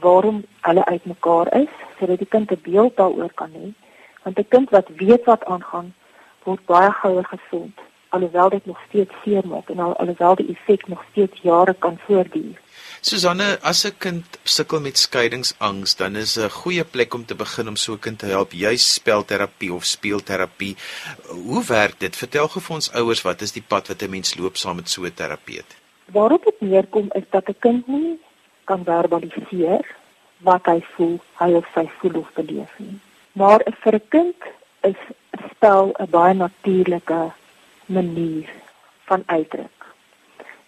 waarom 0.00 0.42
hulle 0.66 0.84
uitmekaar 0.84 1.52
is, 1.60 1.70
sodat 1.98 2.18
die 2.18 2.32
kind 2.34 2.50
'n 2.50 2.60
beeld 2.62 2.96
daaroor 2.96 3.32
kan 3.34 3.54
hê. 3.54 3.70
Want 4.22 4.38
'n 4.38 4.48
kind 4.48 4.70
wat 4.70 4.88
weet 4.96 5.24
wat 5.24 5.44
aangaan, 5.44 5.94
word 6.42 6.66
baie 6.66 6.90
gouer 6.90 7.24
gesond, 7.24 7.78
alhoewel 8.12 8.48
dit 8.48 8.66
nog 8.66 8.80
steeds 8.88 9.14
seer 9.24 9.46
maak 9.46 9.68
en 9.72 9.78
al, 9.78 9.96
alhoewel 9.96 10.34
die 10.40 10.50
effek 10.54 10.88
nog 10.88 11.04
steeds 11.10 11.40
jare 11.42 11.74
kan 11.78 11.98
voortduur. 12.06 12.60
Susanne, 13.00 13.58
as 13.70 13.84
'n 13.84 13.96
kind 13.98 14.38
sukkel 14.42 14.80
met 14.80 14.98
skeiingsangs, 14.98 15.96
dan 15.96 16.16
is 16.16 16.36
'n 16.38 16.50
goeie 16.50 16.84
plek 16.84 17.14
om 17.14 17.24
te 17.24 17.34
begin 17.34 17.68
om 17.68 17.76
so 17.76 17.92
'n 17.92 17.98
kind 17.98 18.18
te 18.18 18.26
help, 18.26 18.52
juis 18.52 18.94
spelterapie 18.94 19.72
of 19.72 19.84
speelterapie. 19.84 20.76
Hoe 21.26 21.64
werk 21.64 22.00
dit? 22.00 22.16
Vertel 22.16 22.48
gou 22.48 22.60
vir 22.60 22.74
ons 22.74 22.92
ouers 22.92 23.22
wat 23.22 23.42
is 23.42 23.52
die 23.52 23.64
pad 23.68 23.88
wat 23.88 24.02
'n 24.02 24.10
mens 24.10 24.34
loop 24.38 24.56
saam 24.56 24.76
met 24.76 24.88
so 24.88 25.02
'n 25.04 25.14
terapeut? 25.14 25.70
Waarop 26.04 26.44
dit 26.44 26.60
neerkom 26.60 27.08
is 27.12 27.24
dat 27.30 27.48
'n 27.48 27.56
kind 27.58 27.86
nie 27.86 28.20
kan 28.64 28.84
verbaliseer 28.84 29.84
wat 30.38 30.66
hy 30.66 30.80
voel, 30.94 31.20
hy 31.38 31.52
of 31.52 31.66
sy 31.74 31.90
voel 31.98 32.14
of 32.14 32.32
beleef 32.34 32.72
nie. 32.76 32.98
Maar 33.32 33.60
vir 33.82 33.94
'n 33.94 34.08
kind 34.08 34.36
is 34.80 35.00
spel 35.50 35.92
'n 35.98 36.10
baie 36.10 36.34
natuurlike 36.34 37.32
manier 37.92 38.48
van 39.04 39.22
uitdruk. 39.26 39.78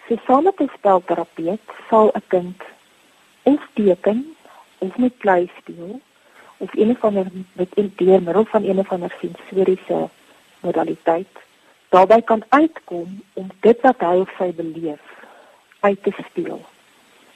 So 0.08 0.16
saam 0.26 0.42
met 0.42 0.60
'n 0.60 0.70
spelterapeut 0.76 1.66
sal 1.88 2.10
'n 2.12 2.22
kind 2.26 2.62
of 3.42 3.60
teken 3.74 4.36
of 4.78 4.96
met 4.96 5.12
klei 5.18 5.50
speel 5.58 6.00
of 6.56 6.74
een 6.74 6.90
of 6.90 7.04
ander 7.04 7.26
met 7.52 7.68
deur 7.74 8.22
middel 8.22 8.44
van 8.44 8.64
een 8.64 8.78
of 8.78 8.92
ander 8.92 9.14
sensoriese 9.20 10.08
modaliteit 10.60 11.28
daarbey 11.88 12.22
kan 12.22 12.42
uitkom 12.48 13.22
om 13.32 13.48
dit 13.60 13.80
wat 13.80 14.00
hy 14.00 14.16
of 14.20 14.30
sy 14.38 14.52
beleef 14.52 15.04
uit 15.80 16.02
te 16.02 16.12
speel. 16.28 16.60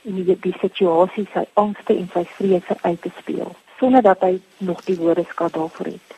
In 0.02 0.14
die, 0.14 0.38
die 0.40 0.56
situasie 0.60 1.28
sy 1.32 1.44
angste 1.52 1.96
en 1.96 2.08
sy 2.12 2.24
vrese 2.24 2.76
uit 2.80 3.02
te 3.02 3.10
speel 3.18 3.54
sonder 3.78 4.02
dat 4.02 4.20
hy 4.20 4.40
nog 4.56 4.80
die 4.84 4.96
woordeskat 4.98 5.52
daarvoor 5.54 5.86
het. 5.86 6.16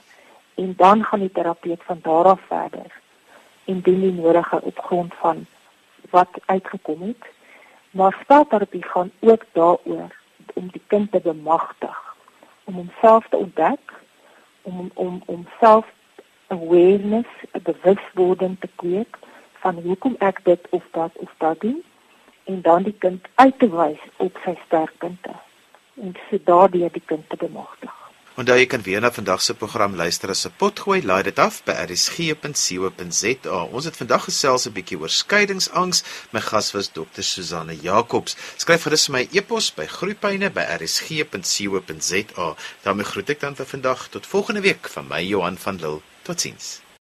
En 0.54 0.72
dan 0.76 1.04
gaan 1.04 1.20
die 1.20 1.32
terapeut 1.32 1.82
van 1.84 1.98
daar 2.02 2.24
af 2.24 2.40
verder 2.48 3.00
en 3.64 3.80
doen 3.80 4.00
die 4.00 4.12
nodige 4.12 4.62
op 4.62 4.78
grond 4.78 5.14
van 5.14 5.46
wat 6.10 6.28
uitgekom 6.46 7.02
het. 7.02 7.24
Maar 7.90 8.18
spelterapie 8.22 8.84
gaan 8.84 9.10
ook 9.20 9.44
daaroor 9.52 10.16
om 10.54 10.68
die 10.70 10.82
kind 10.86 11.12
te 11.12 11.20
bemagtig, 11.20 12.16
om 12.64 12.74
homself 12.74 13.28
te 13.28 13.36
ontdek, 13.36 13.92
om 14.62 14.90
om 14.94 15.22
om 15.26 15.46
self 15.60 15.86
awareness, 16.46 17.28
'n 17.52 17.62
bewuswording 17.62 18.56
te 18.60 18.68
kweek 18.74 19.18
van 19.52 19.74
hoekom 19.74 20.14
ek 20.18 20.44
dit 20.44 20.66
of 20.70 20.84
dat 20.90 21.10
of 21.14 21.30
dat 21.38 21.60
doen 21.60 21.82
en 22.44 22.62
dan 22.62 22.82
die 22.82 22.96
kind 22.98 23.26
uit 23.34 23.58
te 23.58 23.70
wys 23.70 24.02
op 24.16 24.38
sy 24.44 24.54
sterkpunte 24.66 25.34
en 25.94 26.14
so 26.30 26.38
daardeur 26.44 26.92
die 26.92 27.02
kind 27.06 27.28
te 27.28 27.36
bemagtig. 27.36 27.99
Onthou 28.38 28.54
jy 28.54 28.66
kan 28.70 28.82
weer 28.86 29.00
na 29.02 29.10
vandag 29.10 29.42
se 29.42 29.54
program 29.58 29.96
luister 29.98 30.30
as 30.30 30.46
'n 30.46 30.52
potgooi, 30.56 31.02
laai 31.02 31.22
dit 31.22 31.38
af 31.38 31.64
by 31.64 31.72
rsg.co.za. 31.72 33.62
Ons 33.76 33.84
het 33.84 33.96
vandag 33.96 34.24
gesels 34.24 34.66
'n 34.66 34.72
bietjie 34.72 34.98
oor 34.98 35.10
skeiingsangs. 35.10 36.02
My 36.32 36.40
gas 36.40 36.72
was 36.72 36.88
Dr. 36.88 37.22
Susanne 37.22 37.76
Jacobs. 37.76 38.36
Skryf 38.56 38.82
gerus 38.82 39.08
my 39.08 39.28
e-pos 39.32 39.74
by 39.74 39.86
groeipyne 39.86 40.50
by 40.50 40.64
rsg.co.za. 40.78 42.56
daarmee 42.82 43.04
groet 43.04 43.30
ek 43.30 43.40
dan 43.40 43.56
vir 43.56 43.66
vandag 43.66 44.08
tot 44.08 44.26
volgende 44.26 44.60
week 44.60 44.88
van 44.88 45.08
my 45.08 45.22
Johan 45.22 45.58
van 45.58 45.76
Lille. 45.76 46.00
Totsiens. 46.22 46.89